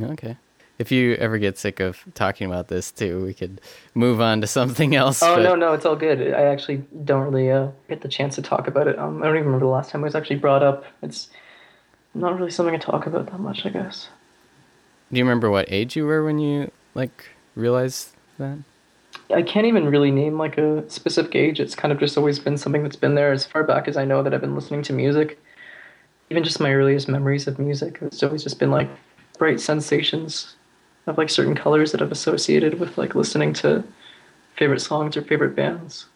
Okay. 0.00 0.36
If 0.78 0.92
you 0.92 1.14
ever 1.14 1.38
get 1.38 1.56
sick 1.56 1.80
of 1.80 2.04
talking 2.14 2.46
about 2.46 2.68
this 2.68 2.92
too, 2.92 3.24
we 3.24 3.32
could 3.32 3.62
move 3.94 4.20
on 4.20 4.42
to 4.42 4.46
something 4.46 4.94
else. 4.94 5.22
Oh 5.22 5.36
but- 5.36 5.42
no, 5.42 5.54
no, 5.54 5.72
it's 5.72 5.86
all 5.86 5.96
good. 5.96 6.34
I 6.34 6.42
actually 6.42 6.84
don't 7.04 7.22
really 7.22 7.50
uh, 7.50 7.68
get 7.88 8.02
the 8.02 8.08
chance 8.08 8.34
to 8.34 8.42
talk 8.42 8.68
about 8.68 8.86
it. 8.86 8.98
Um, 8.98 9.22
I 9.22 9.26
don't 9.26 9.36
even 9.36 9.46
remember 9.46 9.66
the 9.66 9.72
last 9.72 9.90
time 9.90 10.02
it 10.02 10.04
was 10.04 10.14
actually 10.14 10.36
brought 10.36 10.62
up. 10.62 10.84
It's 11.02 11.30
not 12.14 12.36
really 12.38 12.50
something 12.50 12.74
I 12.74 12.78
talk 12.78 13.06
about 13.06 13.26
that 13.30 13.40
much, 13.40 13.64
I 13.64 13.70
guess. 13.70 14.08
Do 15.12 15.18
you 15.18 15.24
remember 15.24 15.50
what 15.50 15.70
age 15.70 15.94
you 15.96 16.04
were 16.04 16.24
when 16.24 16.38
you 16.38 16.70
like 16.94 17.30
realized 17.54 18.10
that? 18.38 18.58
I 19.32 19.42
can't 19.42 19.66
even 19.66 19.88
really 19.88 20.10
name 20.10 20.38
like 20.38 20.58
a 20.58 20.88
specific 20.90 21.34
age. 21.34 21.60
It's 21.60 21.74
kind 21.74 21.92
of 21.92 21.98
just 21.98 22.16
always 22.16 22.38
been 22.38 22.56
something 22.56 22.82
that's 22.82 22.96
been 22.96 23.14
there 23.14 23.32
as 23.32 23.46
far 23.46 23.62
back 23.64 23.88
as 23.88 23.96
I 23.96 24.04
know 24.04 24.22
that 24.22 24.34
I've 24.34 24.40
been 24.40 24.54
listening 24.54 24.82
to 24.82 24.92
music. 24.92 25.38
Even 26.30 26.42
just 26.42 26.60
my 26.60 26.72
earliest 26.72 27.08
memories 27.08 27.46
of 27.46 27.58
music, 27.58 27.98
it's 28.02 28.22
always 28.22 28.42
just 28.42 28.58
been 28.58 28.70
like 28.70 28.88
bright 29.38 29.60
sensations 29.60 30.56
of 31.06 31.18
like 31.18 31.30
certain 31.30 31.54
colors 31.54 31.92
that 31.92 32.02
I've 32.02 32.12
associated 32.12 32.80
with 32.80 32.98
like 32.98 33.14
listening 33.14 33.52
to 33.54 33.84
favorite 34.56 34.80
songs 34.80 35.16
or 35.16 35.22
favorite 35.22 35.54
bands. 35.54 36.06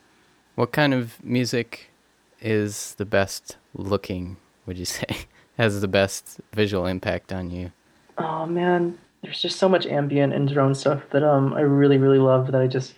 What 0.57 0.73
kind 0.73 0.93
of 0.93 1.23
music 1.25 1.91
is 2.41 2.95
the 2.97 3.05
best 3.05 3.57
looking, 3.75 4.37
would 4.67 4.79
you 4.79 4.85
say? 4.85 5.27
Has 5.57 5.81
the 5.81 5.89
best 5.89 6.41
visual 6.53 6.87
impact 6.87 7.33
on 7.33 7.51
you? 7.51 7.73
Oh 8.21 8.47
man, 8.47 8.99
there's 9.23 9.41
just 9.41 9.59
so 9.59 9.69
much 9.69 9.87
ambient 9.87 10.33
and 10.33 10.49
drone 10.49 10.75
stuff 10.75 11.03
that 11.11 11.23
um 11.23 11.55
I 11.55 11.61
really 11.61 11.99
really 11.99 12.19
love 12.19 12.53
that 12.53 12.61
I 12.61 12.67
just 12.67 12.95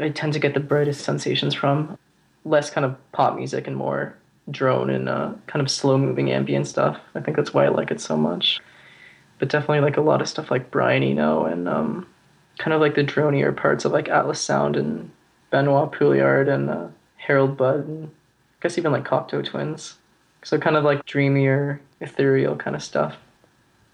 I 0.00 0.08
tend 0.08 0.32
to 0.32 0.38
get 0.38 0.54
the 0.54 0.60
brightest 0.60 1.02
sensations 1.02 1.54
from. 1.54 1.98
Less 2.44 2.70
kind 2.70 2.84
of 2.84 2.96
pop 3.12 3.36
music 3.36 3.66
and 3.66 3.76
more 3.76 4.16
drone 4.50 4.90
and 4.90 5.08
uh, 5.08 5.32
kind 5.46 5.62
of 5.62 5.70
slow 5.70 5.96
moving 5.96 6.30
ambient 6.30 6.66
stuff. 6.66 6.98
I 7.14 7.20
think 7.20 7.36
that's 7.36 7.54
why 7.54 7.66
I 7.66 7.68
like 7.68 7.90
it 7.90 8.00
so 8.00 8.16
much. 8.16 8.60
But 9.38 9.48
definitely 9.48 9.80
like 9.80 9.96
a 9.96 10.02
lot 10.02 10.20
of 10.20 10.28
stuff 10.28 10.50
like 10.50 10.70
Brian 10.70 11.02
Eno 11.02 11.44
and 11.44 11.68
um, 11.68 12.06
kind 12.58 12.72
of 12.72 12.80
like 12.80 12.94
the 12.94 13.02
dronier 13.02 13.52
parts 13.52 13.84
of 13.84 13.92
like 13.92 14.08
Atlas 14.08 14.40
Sound 14.40 14.76
and 14.76 15.10
Benoit 15.50 15.92
Pioulard 15.92 16.48
and 16.48 16.70
uh, 16.70 16.88
Harold 17.16 17.56
Budd 17.56 17.86
and 17.86 18.06
I 18.08 18.62
guess 18.62 18.78
even 18.78 18.92
like 18.92 19.04
Cocteau 19.04 19.44
Twins. 19.44 19.98
So 20.44 20.58
kind 20.58 20.76
of 20.76 20.84
like 20.84 21.04
dreamier, 21.06 21.80
ethereal 22.00 22.56
kind 22.56 22.74
of 22.74 22.82
stuff. 22.82 23.16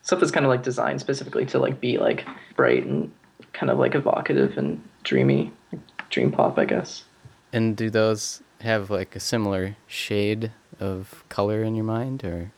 Stuff 0.08 0.20
that's 0.20 0.32
kind 0.32 0.46
of 0.46 0.48
like 0.48 0.62
designed 0.62 1.02
specifically 1.02 1.44
to 1.44 1.58
like 1.58 1.82
be 1.82 1.98
like 1.98 2.26
bright 2.56 2.86
and 2.86 3.12
kind 3.52 3.70
of 3.70 3.78
like 3.78 3.94
evocative 3.94 4.56
and 4.56 4.82
dreamy, 5.04 5.52
like 5.70 5.82
dream 6.08 6.32
pop, 6.32 6.58
I 6.58 6.64
guess. 6.64 7.04
And 7.52 7.76
do 7.76 7.90
those 7.90 8.42
have 8.62 8.88
like 8.88 9.14
a 9.14 9.20
similar 9.20 9.76
shade 9.86 10.50
of 10.80 11.24
color 11.28 11.62
in 11.62 11.74
your 11.74 11.84
mind, 11.84 12.24
or? 12.24 12.52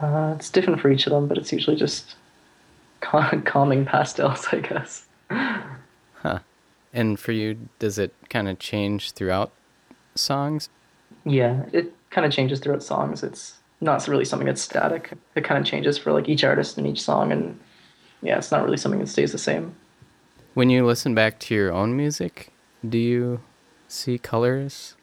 Uh, 0.00 0.34
it's 0.34 0.50
different 0.50 0.80
for 0.80 0.90
each 0.90 1.06
of 1.06 1.12
them, 1.12 1.28
but 1.28 1.38
it's 1.38 1.52
usually 1.52 1.76
just 1.76 2.16
cal- 3.00 3.40
calming 3.44 3.84
pastels, 3.84 4.48
I 4.50 4.58
guess. 4.58 5.06
Huh. 5.30 6.40
And 6.92 7.20
for 7.20 7.30
you, 7.30 7.68
does 7.78 8.00
it 8.00 8.16
kind 8.30 8.48
of 8.48 8.58
change 8.58 9.12
throughout 9.12 9.52
songs? 10.16 10.70
Yeah, 11.24 11.66
it 11.72 11.92
kind 12.10 12.26
of 12.26 12.32
changes 12.32 12.58
throughout 12.58 12.82
songs. 12.82 13.22
It's 13.22 13.58
not 13.82 14.06
really 14.08 14.24
something 14.24 14.46
that's 14.46 14.62
static. 14.62 15.12
It 15.34 15.44
kind 15.44 15.60
of 15.60 15.66
changes 15.66 15.98
for 15.98 16.12
like 16.12 16.28
each 16.28 16.44
artist 16.44 16.78
and 16.78 16.86
each 16.86 17.02
song, 17.02 17.32
and 17.32 17.58
yeah, 18.22 18.38
it's 18.38 18.50
not 18.50 18.64
really 18.64 18.76
something 18.76 19.00
that 19.00 19.08
stays 19.08 19.32
the 19.32 19.38
same. 19.38 19.74
When 20.54 20.70
you 20.70 20.86
listen 20.86 21.14
back 21.14 21.38
to 21.40 21.54
your 21.54 21.72
own 21.72 21.96
music, 21.96 22.52
do 22.88 22.98
you 22.98 23.40
see 23.88 24.18
colors? 24.18 24.96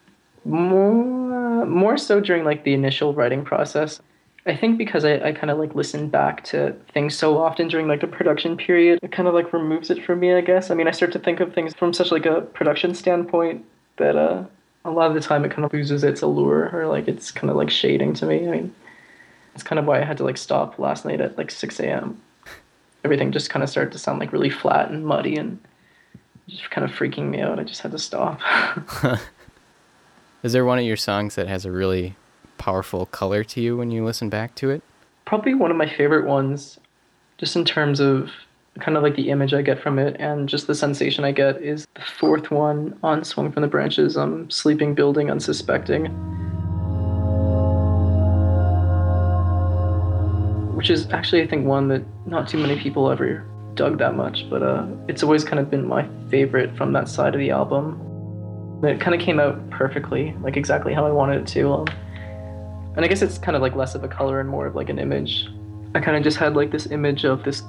More, 0.46 1.66
more 1.66 1.98
so 1.98 2.20
during 2.20 2.46
like 2.46 2.64
the 2.64 2.74
initial 2.74 3.14
writing 3.14 3.44
process. 3.44 4.02
I 4.46 4.56
think 4.56 4.78
because 4.78 5.04
I, 5.04 5.20
I 5.20 5.32
kind 5.34 5.52
of 5.52 5.60
like 5.60 5.76
listen 5.76 6.08
back 6.08 6.44
to 6.46 6.74
things 6.94 7.16
so 7.16 7.38
often 7.38 7.68
during 7.68 7.88
like 7.88 8.02
the 8.02 8.08
production 8.08 8.56
period, 8.56 9.00
it 9.04 9.12
kind 9.12 9.28
of 9.28 9.34
like 9.34 9.52
removes 9.52 9.90
it 9.90 10.04
from 10.06 10.22
me, 10.22 10.34
I 10.34 10.42
guess. 10.42 10.72
I 10.72 10.76
mean, 10.76 10.88
I 10.88 10.92
start 10.92 11.12
to 11.12 11.20
think 11.20 11.42
of 11.42 11.54
things 11.54 11.74
from 11.74 11.94
such 11.94 12.12
like 12.12 12.26
a 12.26 12.42
production 12.42 12.96
standpoint 12.96 13.66
that 13.98 14.16
uh, 14.16 14.46
a 14.86 14.92
lot 14.92 15.08
of 15.08 15.14
the 15.14 15.22
time 15.22 15.46
it 15.46 15.52
kind 15.52 15.66
of 15.66 15.74
loses 15.74 16.04
its 16.04 16.22
allure 16.22 16.70
or 16.74 16.88
like 16.88 17.08
it's 17.08 17.32
kind 17.32 17.50
of 17.50 17.56
like 17.56 17.70
shading 17.70 18.14
to 18.16 18.26
me. 18.26 18.48
I 18.48 18.52
mean, 18.52 18.76
it's 19.54 19.64
kind 19.64 19.80
of 19.80 19.86
why 19.86 20.00
I 20.00 20.06
had 20.06 20.18
to 20.18 20.24
like 20.24 20.38
stop 20.38 20.80
last 20.80 21.06
night 21.06 21.22
at 21.22 21.38
like 21.38 21.52
6 21.52 21.80
a.m. 21.80 22.22
Everything 23.04 23.32
just 23.32 23.50
kind 23.50 23.64
of 23.64 23.70
started 23.70 23.92
to 23.92 24.00
sound 24.00 24.20
like 24.20 24.32
really 24.32 24.50
flat 24.50 24.90
and 24.90 25.06
muddy 25.06 25.36
and 25.36 25.60
just 26.48 26.70
kind 26.72 26.90
of 26.90 26.96
freaking 26.96 27.30
me 27.30 27.42
out. 27.42 27.60
I 27.60 27.64
just 27.64 27.82
had 27.82 27.92
to 27.92 28.00
stop. 28.00 28.40
Is 30.44 30.54
there 30.54 30.66
one 30.66 30.80
of 30.80 30.86
your 30.86 30.98
songs 30.98 31.36
that 31.36 31.48
has 31.48 31.66
a 31.66 31.72
really 31.72 32.16
powerful 32.58 33.06
color 33.06 33.44
to 33.44 33.62
you 33.62 33.78
when 33.78 33.92
you 33.92 34.06
listen 34.06 34.30
back 34.30 34.56
to 34.56 34.70
it? 34.70 34.82
Probably 35.26 35.54
one 35.54 35.72
of 35.72 35.78
my 35.78 35.88
favorite 35.88 36.26
ones, 36.26 36.80
just 37.38 37.56
in 37.56 37.66
terms 37.66 38.00
of 38.00 38.32
kind 38.80 38.98
of 38.98 39.04
like 39.04 39.16
the 39.16 39.30
image 39.30 39.54
I 39.54 39.62
get 39.62 39.82
from 39.82 40.00
it 40.00 40.16
and 40.20 40.48
just 40.48 40.68
the 40.68 40.76
sensation 40.76 41.24
I 41.24 41.32
get, 41.32 41.62
is 41.62 41.88
the 41.96 42.02
fourth 42.02 42.52
one 42.52 42.98
on 43.04 43.24
Swung 43.24 43.52
from 43.52 43.62
the 43.62 43.68
Branches, 43.68 44.18
um, 44.18 44.50
Sleeping 44.50 44.94
Building 44.94 45.30
Unsuspecting. 45.30 46.06
Which 50.76 50.90
is 50.90 51.10
actually, 51.12 51.42
I 51.42 51.48
think, 51.48 51.66
one 51.66 51.90
that 51.90 52.04
not 52.26 52.48
too 52.48 52.58
many 52.58 52.80
people 52.80 53.12
ever 53.12 53.46
dug 53.76 53.98
that 53.98 54.16
much, 54.16 54.50
but 54.50 54.64
uh, 54.64 54.86
it's 55.08 55.24
always 55.24 55.44
kind 55.44 55.60
of 55.60 55.70
been 55.70 55.86
my 55.88 56.08
favorite 56.30 56.76
from 56.78 56.94
that 56.94 57.10
side 57.10 57.34
of 57.34 57.40
the 57.40 57.50
album. 57.50 58.00
It 58.84 59.02
kind 59.02 59.14
of 59.14 59.20
came 59.20 59.40
out 59.40 59.70
perfectly, 59.72 60.36
like 60.42 60.56
exactly 60.56 60.94
how 60.94 61.06
I 61.06 61.12
wanted 61.12 61.42
it 61.42 61.48
to. 61.48 61.74
Um, 61.74 61.88
and 62.96 63.06
I 63.06 63.08
guess 63.08 63.22
it's 63.22 63.38
kind 63.38 63.56
of 63.56 63.62
like 63.62 63.76
less 63.76 63.96
of 63.96 64.04
a 64.04 64.08
color 64.08 64.40
and 64.40 64.50
more 64.50 64.68
of 64.68 64.76
like 64.76 64.90
an 64.90 65.00
image. 65.00 65.48
I 65.96 66.00
kind 66.00 66.16
of 66.16 66.24
just 66.24 66.38
had 66.38 66.56
like 66.56 66.72
this 66.72 66.88
image 66.88 67.26
of 67.26 67.44
this 67.44 67.64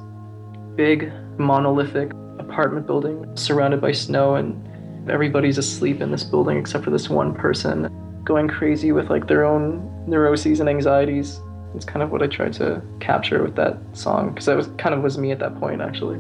big 0.76 1.12
monolithic 1.38 2.10
apartment 2.38 2.86
building 2.86 3.24
surrounded 3.36 3.80
by 3.80 3.92
snow 3.92 4.34
and 4.34 5.10
everybody's 5.10 5.58
asleep 5.58 6.00
in 6.00 6.10
this 6.10 6.24
building 6.24 6.58
except 6.58 6.84
for 6.84 6.90
this 6.90 7.08
one 7.08 7.34
person 7.34 7.88
going 8.24 8.48
crazy 8.48 8.92
with 8.92 9.10
like 9.10 9.26
their 9.26 9.44
own 9.44 10.04
neuroses 10.06 10.60
and 10.60 10.68
anxieties. 10.68 11.40
It's 11.74 11.84
kind 11.84 12.02
of 12.02 12.10
what 12.10 12.22
I 12.22 12.26
tried 12.26 12.52
to 12.54 12.82
capture 13.00 13.42
with 13.42 13.56
that 13.56 13.78
song 13.92 14.30
because 14.30 14.46
that 14.46 14.56
was 14.56 14.68
kind 14.78 14.94
of 14.94 15.02
was 15.02 15.18
me 15.18 15.30
at 15.30 15.38
that 15.38 15.58
point 15.58 15.80
actually. 15.80 16.18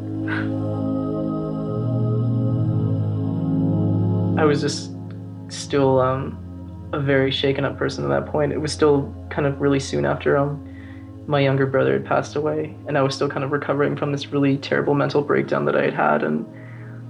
I 4.40 4.44
was 4.44 4.60
just 4.60 4.92
still 5.48 6.00
um, 6.00 6.90
a 6.92 7.00
very 7.00 7.30
shaken 7.30 7.64
up 7.64 7.76
person 7.76 8.04
at 8.04 8.08
that 8.08 8.30
point. 8.30 8.52
It 8.52 8.58
was 8.58 8.72
still 8.72 9.12
kind 9.30 9.46
of 9.46 9.60
really 9.60 9.80
soon 9.80 10.06
after 10.06 10.36
um, 10.36 10.66
my 11.30 11.38
younger 11.38 11.64
brother 11.64 11.92
had 11.92 12.04
passed 12.04 12.34
away, 12.34 12.74
and 12.88 12.98
I 12.98 13.02
was 13.02 13.14
still 13.14 13.28
kind 13.28 13.44
of 13.44 13.52
recovering 13.52 13.96
from 13.96 14.10
this 14.10 14.26
really 14.26 14.58
terrible 14.58 14.94
mental 14.94 15.22
breakdown 15.22 15.64
that 15.66 15.76
I 15.76 15.84
had 15.84 15.94
had, 15.94 16.22
and 16.24 16.44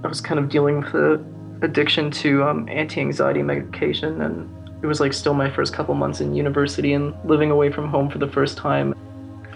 I 0.04 0.09
was 0.09 0.20
kind 0.20 0.38
of 0.38 0.50
dealing 0.50 0.83
with 0.83 0.92
the 0.92 1.24
addiction 1.62 2.11
to 2.11 2.44
um, 2.44 2.68
anti-anxiety 2.68 3.42
medication, 3.42 4.20
and 4.20 4.48
it 4.85 4.87
was 4.87 5.00
like 5.00 5.14
still 5.14 5.33
my 5.33 5.50
first 5.50 5.72
couple 5.72 5.94
months 5.94 6.20
in 6.20 6.35
university 6.35 6.92
and 6.92 7.14
living 7.24 7.50
away 7.50 7.72
from 7.72 7.88
home 7.88 8.11
for 8.11 8.18
the 8.18 8.28
first 8.28 8.59
time. 8.59 8.94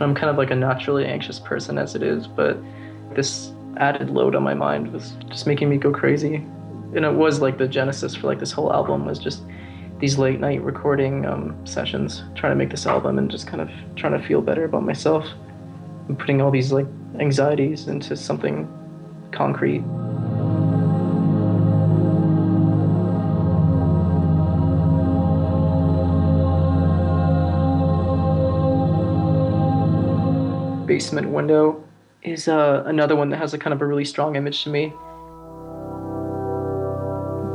I'm 0.00 0.14
kind 0.14 0.30
of 0.30 0.36
like 0.36 0.50
a 0.50 0.56
naturally 0.56 1.04
anxious 1.04 1.38
person 1.38 1.78
as 1.78 1.94
it 1.94 2.02
is, 2.02 2.26
but 2.26 2.58
this 3.14 3.52
added 3.76 4.10
load 4.10 4.34
on 4.34 4.42
my 4.42 4.54
mind 4.54 4.92
was 4.92 5.12
just 5.28 5.46
making 5.46 5.68
me 5.68 5.76
go 5.76 5.92
crazy 5.92 6.44
and 6.94 7.04
it 7.04 7.12
was 7.12 7.40
like 7.40 7.58
the 7.58 7.66
genesis 7.66 8.14
for 8.14 8.28
like 8.28 8.38
this 8.38 8.52
whole 8.52 8.72
album 8.72 9.04
was 9.04 9.18
just 9.18 9.42
these 10.04 10.18
late 10.18 10.38
night 10.38 10.62
recording 10.62 11.24
um, 11.24 11.56
sessions 11.66 12.24
trying 12.34 12.52
to 12.52 12.56
make 12.56 12.68
this 12.68 12.84
album 12.84 13.16
and 13.16 13.30
just 13.30 13.46
kind 13.46 13.62
of 13.62 13.70
trying 13.96 14.12
to 14.12 14.22
feel 14.28 14.42
better 14.42 14.66
about 14.66 14.82
myself 14.82 15.26
and 16.08 16.18
putting 16.18 16.42
all 16.42 16.50
these 16.50 16.70
like 16.72 16.86
anxieties 17.20 17.88
into 17.88 18.14
something 18.14 18.68
concrete. 19.32 19.80
Basement 30.86 31.30
window 31.30 31.82
is 32.22 32.46
uh, 32.46 32.82
another 32.84 33.16
one 33.16 33.30
that 33.30 33.38
has 33.38 33.54
a 33.54 33.58
kind 33.58 33.72
of 33.72 33.80
a 33.80 33.86
really 33.86 34.04
strong 34.04 34.36
image 34.36 34.64
to 34.64 34.68
me 34.68 34.92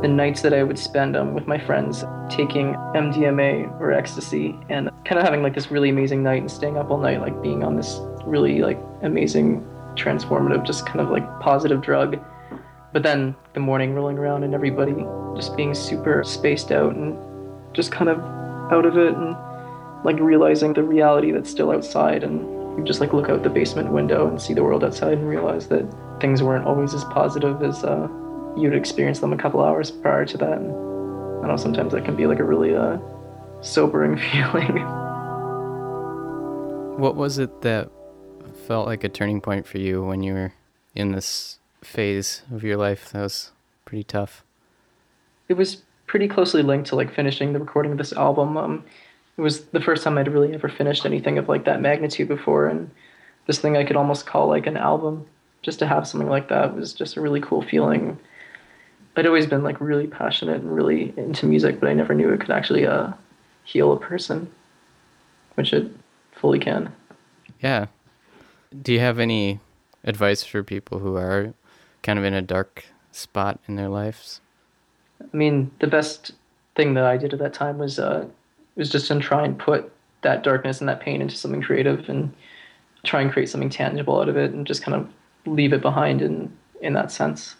the 0.02 0.08
nights 0.08 0.40
that 0.42 0.54
I 0.54 0.62
would 0.62 0.78
spend 0.78 1.16
um, 1.16 1.34
with 1.34 1.46
my 1.46 1.58
friends 1.58 2.04
taking 2.30 2.74
MDMA 2.94 3.70
or 3.80 3.92
ecstasy 3.92 4.58
and 4.68 4.90
kind 5.04 5.18
of 5.18 5.24
having 5.24 5.42
like 5.42 5.54
this 5.54 5.70
really 5.70 5.90
amazing 5.90 6.22
night 6.22 6.40
and 6.40 6.50
staying 6.50 6.78
up 6.78 6.90
all 6.90 6.98
night, 6.98 7.20
like 7.20 7.40
being 7.42 7.62
on 7.62 7.76
this 7.76 7.98
really 8.24 8.60
like 8.60 8.80
amazing, 9.02 9.60
transformative, 9.96 10.64
just 10.64 10.86
kind 10.86 11.00
of 11.00 11.10
like 11.10 11.24
positive 11.40 11.82
drug. 11.82 12.18
But 12.92 13.02
then 13.02 13.36
the 13.52 13.60
morning 13.60 13.94
rolling 13.94 14.18
around 14.18 14.42
and 14.42 14.54
everybody 14.54 14.94
just 15.36 15.56
being 15.56 15.74
super 15.74 16.24
spaced 16.24 16.72
out 16.72 16.94
and 16.94 17.16
just 17.74 17.92
kind 17.92 18.08
of 18.08 18.18
out 18.72 18.86
of 18.86 18.96
it 18.96 19.14
and 19.14 19.36
like 20.04 20.18
realizing 20.18 20.72
the 20.72 20.82
reality 20.82 21.30
that's 21.30 21.50
still 21.50 21.70
outside 21.70 22.24
and 22.24 22.40
you 22.78 22.84
just 22.84 23.00
like 23.00 23.12
look 23.12 23.28
out 23.28 23.42
the 23.42 23.50
basement 23.50 23.92
window 23.92 24.26
and 24.28 24.40
see 24.40 24.54
the 24.54 24.62
world 24.62 24.82
outside 24.82 25.12
and 25.12 25.28
realize 25.28 25.68
that 25.68 25.84
things 26.20 26.42
weren't 26.42 26.64
always 26.64 26.94
as 26.94 27.04
positive 27.04 27.62
as 27.62 27.84
uh, 27.84 28.08
you'd 28.56 28.74
experience 28.74 29.20
them 29.20 29.32
a 29.32 29.36
couple 29.36 29.62
hours 29.62 29.90
prior 29.90 30.24
to 30.26 30.36
that. 30.38 30.58
And 30.58 30.70
I 31.44 31.48
know 31.48 31.56
sometimes 31.56 31.92
that 31.92 32.04
can 32.04 32.16
be 32.16 32.26
like 32.26 32.38
a 32.38 32.44
really 32.44 32.74
uh, 32.74 32.98
sobering 33.60 34.16
feeling. 34.32 34.84
What 36.98 37.16
was 37.16 37.38
it 37.38 37.62
that 37.62 37.90
felt 38.66 38.86
like 38.86 39.04
a 39.04 39.08
turning 39.08 39.40
point 39.40 39.66
for 39.66 39.78
you 39.78 40.04
when 40.04 40.22
you 40.22 40.34
were 40.34 40.52
in 40.94 41.12
this 41.12 41.58
phase 41.82 42.42
of 42.52 42.62
your 42.62 42.76
life 42.76 43.10
that 43.12 43.22
was 43.22 43.52
pretty 43.84 44.04
tough? 44.04 44.44
It 45.48 45.54
was 45.54 45.82
pretty 46.06 46.28
closely 46.28 46.62
linked 46.62 46.88
to 46.88 46.96
like 46.96 47.14
finishing 47.14 47.52
the 47.52 47.58
recording 47.58 47.92
of 47.92 47.98
this 47.98 48.12
album. 48.12 48.56
Um, 48.56 48.84
it 49.36 49.40
was 49.40 49.64
the 49.66 49.80
first 49.80 50.04
time 50.04 50.18
I'd 50.18 50.32
really 50.32 50.52
ever 50.52 50.68
finished 50.68 51.06
anything 51.06 51.38
of 51.38 51.48
like 51.48 51.64
that 51.64 51.80
magnitude 51.80 52.28
before, 52.28 52.66
and 52.66 52.90
this 53.46 53.58
thing 53.58 53.76
I 53.76 53.84
could 53.84 53.96
almost 53.96 54.26
call 54.26 54.48
like 54.48 54.66
an 54.66 54.76
album. 54.76 55.26
Just 55.62 55.78
to 55.80 55.86
have 55.86 56.08
something 56.08 56.28
like 56.28 56.48
that 56.48 56.74
was 56.74 56.92
just 56.92 57.16
a 57.16 57.20
really 57.20 57.40
cool 57.40 57.62
feeling. 57.62 58.18
I'd 59.20 59.26
always 59.26 59.46
been 59.46 59.62
like 59.62 59.78
really 59.82 60.06
passionate 60.06 60.62
and 60.62 60.74
really 60.74 61.12
into 61.18 61.44
music, 61.44 61.78
but 61.78 61.90
I 61.90 61.92
never 61.92 62.14
knew 62.14 62.32
it 62.32 62.40
could 62.40 62.50
actually 62.50 62.86
uh, 62.86 63.12
heal 63.64 63.92
a 63.92 64.00
person, 64.00 64.50
which 65.56 65.74
it 65.74 65.92
fully 66.32 66.58
can. 66.58 66.90
Yeah. 67.60 67.88
Do 68.82 68.94
you 68.94 69.00
have 69.00 69.18
any 69.18 69.60
advice 70.04 70.42
for 70.42 70.62
people 70.62 71.00
who 71.00 71.16
are 71.16 71.52
kind 72.02 72.18
of 72.18 72.24
in 72.24 72.32
a 72.32 72.40
dark 72.40 72.86
spot 73.12 73.60
in 73.68 73.76
their 73.76 73.90
lives? 73.90 74.40
I 75.20 75.36
mean, 75.36 75.70
the 75.80 75.86
best 75.86 76.32
thing 76.74 76.94
that 76.94 77.04
I 77.04 77.18
did 77.18 77.34
at 77.34 77.40
that 77.40 77.52
time 77.52 77.76
was 77.76 77.98
uh, 77.98 78.24
was 78.76 78.88
just 78.88 79.08
to 79.08 79.20
try 79.20 79.44
and 79.44 79.58
put 79.58 79.92
that 80.22 80.42
darkness 80.42 80.80
and 80.80 80.88
that 80.88 81.00
pain 81.00 81.20
into 81.20 81.36
something 81.36 81.60
creative 81.60 82.08
and 82.08 82.34
try 83.04 83.20
and 83.20 83.30
create 83.30 83.50
something 83.50 83.68
tangible 83.68 84.18
out 84.18 84.30
of 84.30 84.38
it 84.38 84.52
and 84.52 84.66
just 84.66 84.82
kind 84.82 84.96
of 84.96 85.06
leave 85.44 85.74
it 85.74 85.82
behind 85.82 86.22
in 86.22 86.50
in 86.80 86.94
that 86.94 87.12
sense. 87.12 87.56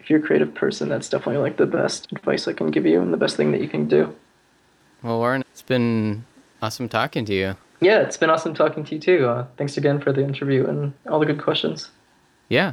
If 0.00 0.10
you're 0.10 0.20
a 0.20 0.22
creative 0.22 0.54
person, 0.54 0.88
that's 0.88 1.08
definitely 1.08 1.42
like 1.42 1.56
the 1.56 1.66
best 1.66 2.10
advice 2.12 2.48
I 2.48 2.52
can 2.52 2.70
give 2.70 2.86
you 2.86 3.00
and 3.00 3.12
the 3.12 3.16
best 3.16 3.36
thing 3.36 3.52
that 3.52 3.60
you 3.60 3.68
can 3.68 3.88
do. 3.88 4.14
Well, 5.02 5.18
Warren, 5.18 5.44
it's 5.52 5.62
been 5.62 6.24
awesome 6.62 6.88
talking 6.88 7.24
to 7.26 7.34
you. 7.34 7.56
Yeah, 7.80 8.00
it's 8.00 8.16
been 8.16 8.30
awesome 8.30 8.54
talking 8.54 8.84
to 8.84 8.94
you 8.94 9.00
too. 9.00 9.26
Uh, 9.26 9.46
thanks 9.56 9.76
again 9.76 10.00
for 10.00 10.12
the 10.12 10.22
interview 10.22 10.66
and 10.66 10.92
all 11.08 11.20
the 11.20 11.26
good 11.26 11.40
questions. 11.40 11.90
Yeah. 12.48 12.72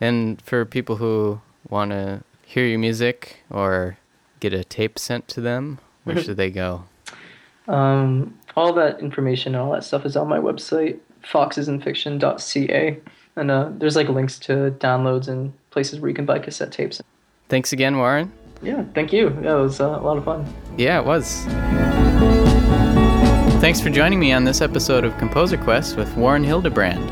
And 0.00 0.40
for 0.42 0.64
people 0.64 0.96
who 0.96 1.40
want 1.68 1.92
to 1.92 2.22
hear 2.42 2.66
your 2.66 2.78
music 2.78 3.44
or 3.50 3.98
get 4.40 4.52
a 4.52 4.64
tape 4.64 4.98
sent 4.98 5.28
to 5.28 5.40
them, 5.40 5.78
where 6.02 6.20
should 6.20 6.36
they 6.36 6.50
go? 6.50 6.84
Um, 7.68 8.38
all 8.56 8.72
that 8.74 9.00
information 9.00 9.54
and 9.54 9.62
all 9.62 9.72
that 9.72 9.84
stuff 9.84 10.04
is 10.04 10.16
on 10.16 10.28
my 10.28 10.38
website, 10.38 10.98
foxesinfiction.ca. 11.24 13.00
And 13.36 13.50
uh, 13.50 13.70
there's 13.72 13.96
like 13.96 14.08
links 14.08 14.38
to 14.40 14.74
downloads 14.78 15.28
and 15.28 15.52
places 15.74 16.00
where 16.00 16.08
you 16.08 16.14
can 16.14 16.24
buy 16.24 16.38
cassette 16.38 16.72
tapes. 16.72 17.02
Thanks 17.48 17.72
again, 17.74 17.98
Warren. 17.98 18.32
Yeah, 18.62 18.84
thank 18.94 19.12
you. 19.12 19.28
Yeah, 19.42 19.58
it 19.58 19.60
was 19.60 19.80
uh, 19.80 19.88
a 19.88 20.00
lot 20.00 20.16
of 20.16 20.24
fun. 20.24 20.46
Yeah, 20.78 21.00
it 21.00 21.04
was. 21.04 21.44
Thanks 23.60 23.80
for 23.80 23.90
joining 23.90 24.20
me 24.20 24.32
on 24.32 24.44
this 24.44 24.60
episode 24.60 25.04
of 25.04 25.18
Composer 25.18 25.58
Quest 25.58 25.96
with 25.96 26.16
Warren 26.16 26.44
Hildebrand. 26.44 27.10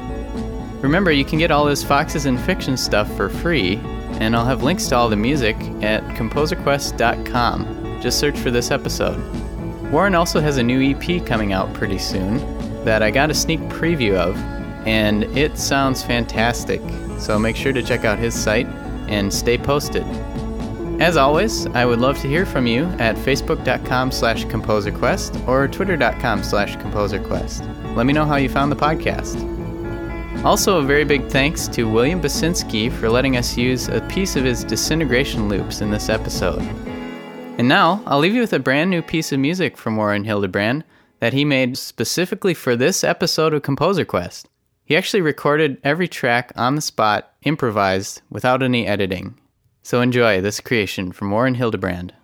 Remember, 0.82 1.10
you 1.10 1.24
can 1.24 1.38
get 1.38 1.50
all 1.50 1.66
his 1.66 1.82
Foxes 1.82 2.24
in 2.24 2.38
Fiction 2.38 2.76
stuff 2.76 3.14
for 3.16 3.28
free, 3.28 3.76
and 4.20 4.34
I'll 4.36 4.46
have 4.46 4.62
links 4.62 4.86
to 4.88 4.96
all 4.96 5.08
the 5.08 5.16
music 5.16 5.56
at 5.82 6.02
composerquest.com. 6.16 8.00
Just 8.00 8.18
search 8.18 8.38
for 8.38 8.50
this 8.50 8.70
episode. 8.70 9.20
Warren 9.90 10.14
also 10.14 10.40
has 10.40 10.56
a 10.56 10.62
new 10.62 10.80
EP 10.92 11.26
coming 11.26 11.52
out 11.52 11.72
pretty 11.74 11.98
soon 11.98 12.38
that 12.84 13.02
I 13.02 13.10
got 13.10 13.30
a 13.30 13.34
sneak 13.34 13.60
preview 13.62 14.14
of, 14.14 14.36
and 14.86 15.24
it 15.36 15.58
sounds 15.58 16.02
fantastic. 16.02 16.80
So 17.22 17.38
make 17.38 17.54
sure 17.54 17.72
to 17.72 17.82
check 17.82 18.04
out 18.04 18.18
his 18.18 18.34
site 18.34 18.66
and 19.08 19.32
stay 19.32 19.56
posted. 19.56 20.02
As 21.00 21.16
always, 21.16 21.66
I 21.68 21.84
would 21.84 22.00
love 22.00 22.18
to 22.20 22.28
hear 22.28 22.44
from 22.44 22.66
you 22.66 22.84
at 22.98 23.14
facebook.com 23.14 24.10
slash 24.10 24.44
composerquest 24.46 25.46
or 25.46 25.68
twitter.com 25.68 26.42
slash 26.42 26.76
composerquest. 26.76 27.96
Let 27.96 28.06
me 28.06 28.12
know 28.12 28.24
how 28.24 28.36
you 28.36 28.48
found 28.48 28.72
the 28.72 28.76
podcast. 28.76 29.48
Also, 30.44 30.78
a 30.78 30.82
very 30.82 31.04
big 31.04 31.28
thanks 31.28 31.68
to 31.68 31.84
William 31.84 32.20
Basinski 32.20 32.90
for 32.90 33.08
letting 33.08 33.36
us 33.36 33.56
use 33.56 33.88
a 33.88 34.00
piece 34.08 34.34
of 34.34 34.44
his 34.44 34.64
disintegration 34.64 35.48
loops 35.48 35.80
in 35.80 35.92
this 35.92 36.08
episode. 36.08 36.62
And 37.58 37.68
now, 37.68 38.02
I'll 38.04 38.18
leave 38.18 38.34
you 38.34 38.40
with 38.40 38.52
a 38.52 38.58
brand 38.58 38.90
new 38.90 39.02
piece 39.02 39.30
of 39.30 39.38
music 39.38 39.76
from 39.76 39.96
Warren 39.96 40.24
Hildebrand 40.24 40.82
that 41.20 41.32
he 41.32 41.44
made 41.44 41.78
specifically 41.78 42.54
for 42.54 42.74
this 42.74 43.04
episode 43.04 43.54
of 43.54 43.62
Composer 43.62 44.04
Quest. 44.04 44.48
He 44.84 44.96
actually 44.96 45.22
recorded 45.22 45.78
every 45.84 46.08
track 46.08 46.52
on 46.56 46.74
the 46.74 46.80
spot, 46.80 47.32
improvised, 47.42 48.22
without 48.30 48.62
any 48.62 48.86
editing. 48.86 49.38
So 49.82 50.00
enjoy 50.00 50.40
this 50.40 50.60
creation 50.60 51.12
from 51.12 51.30
Warren 51.30 51.54
Hildebrand. 51.54 52.14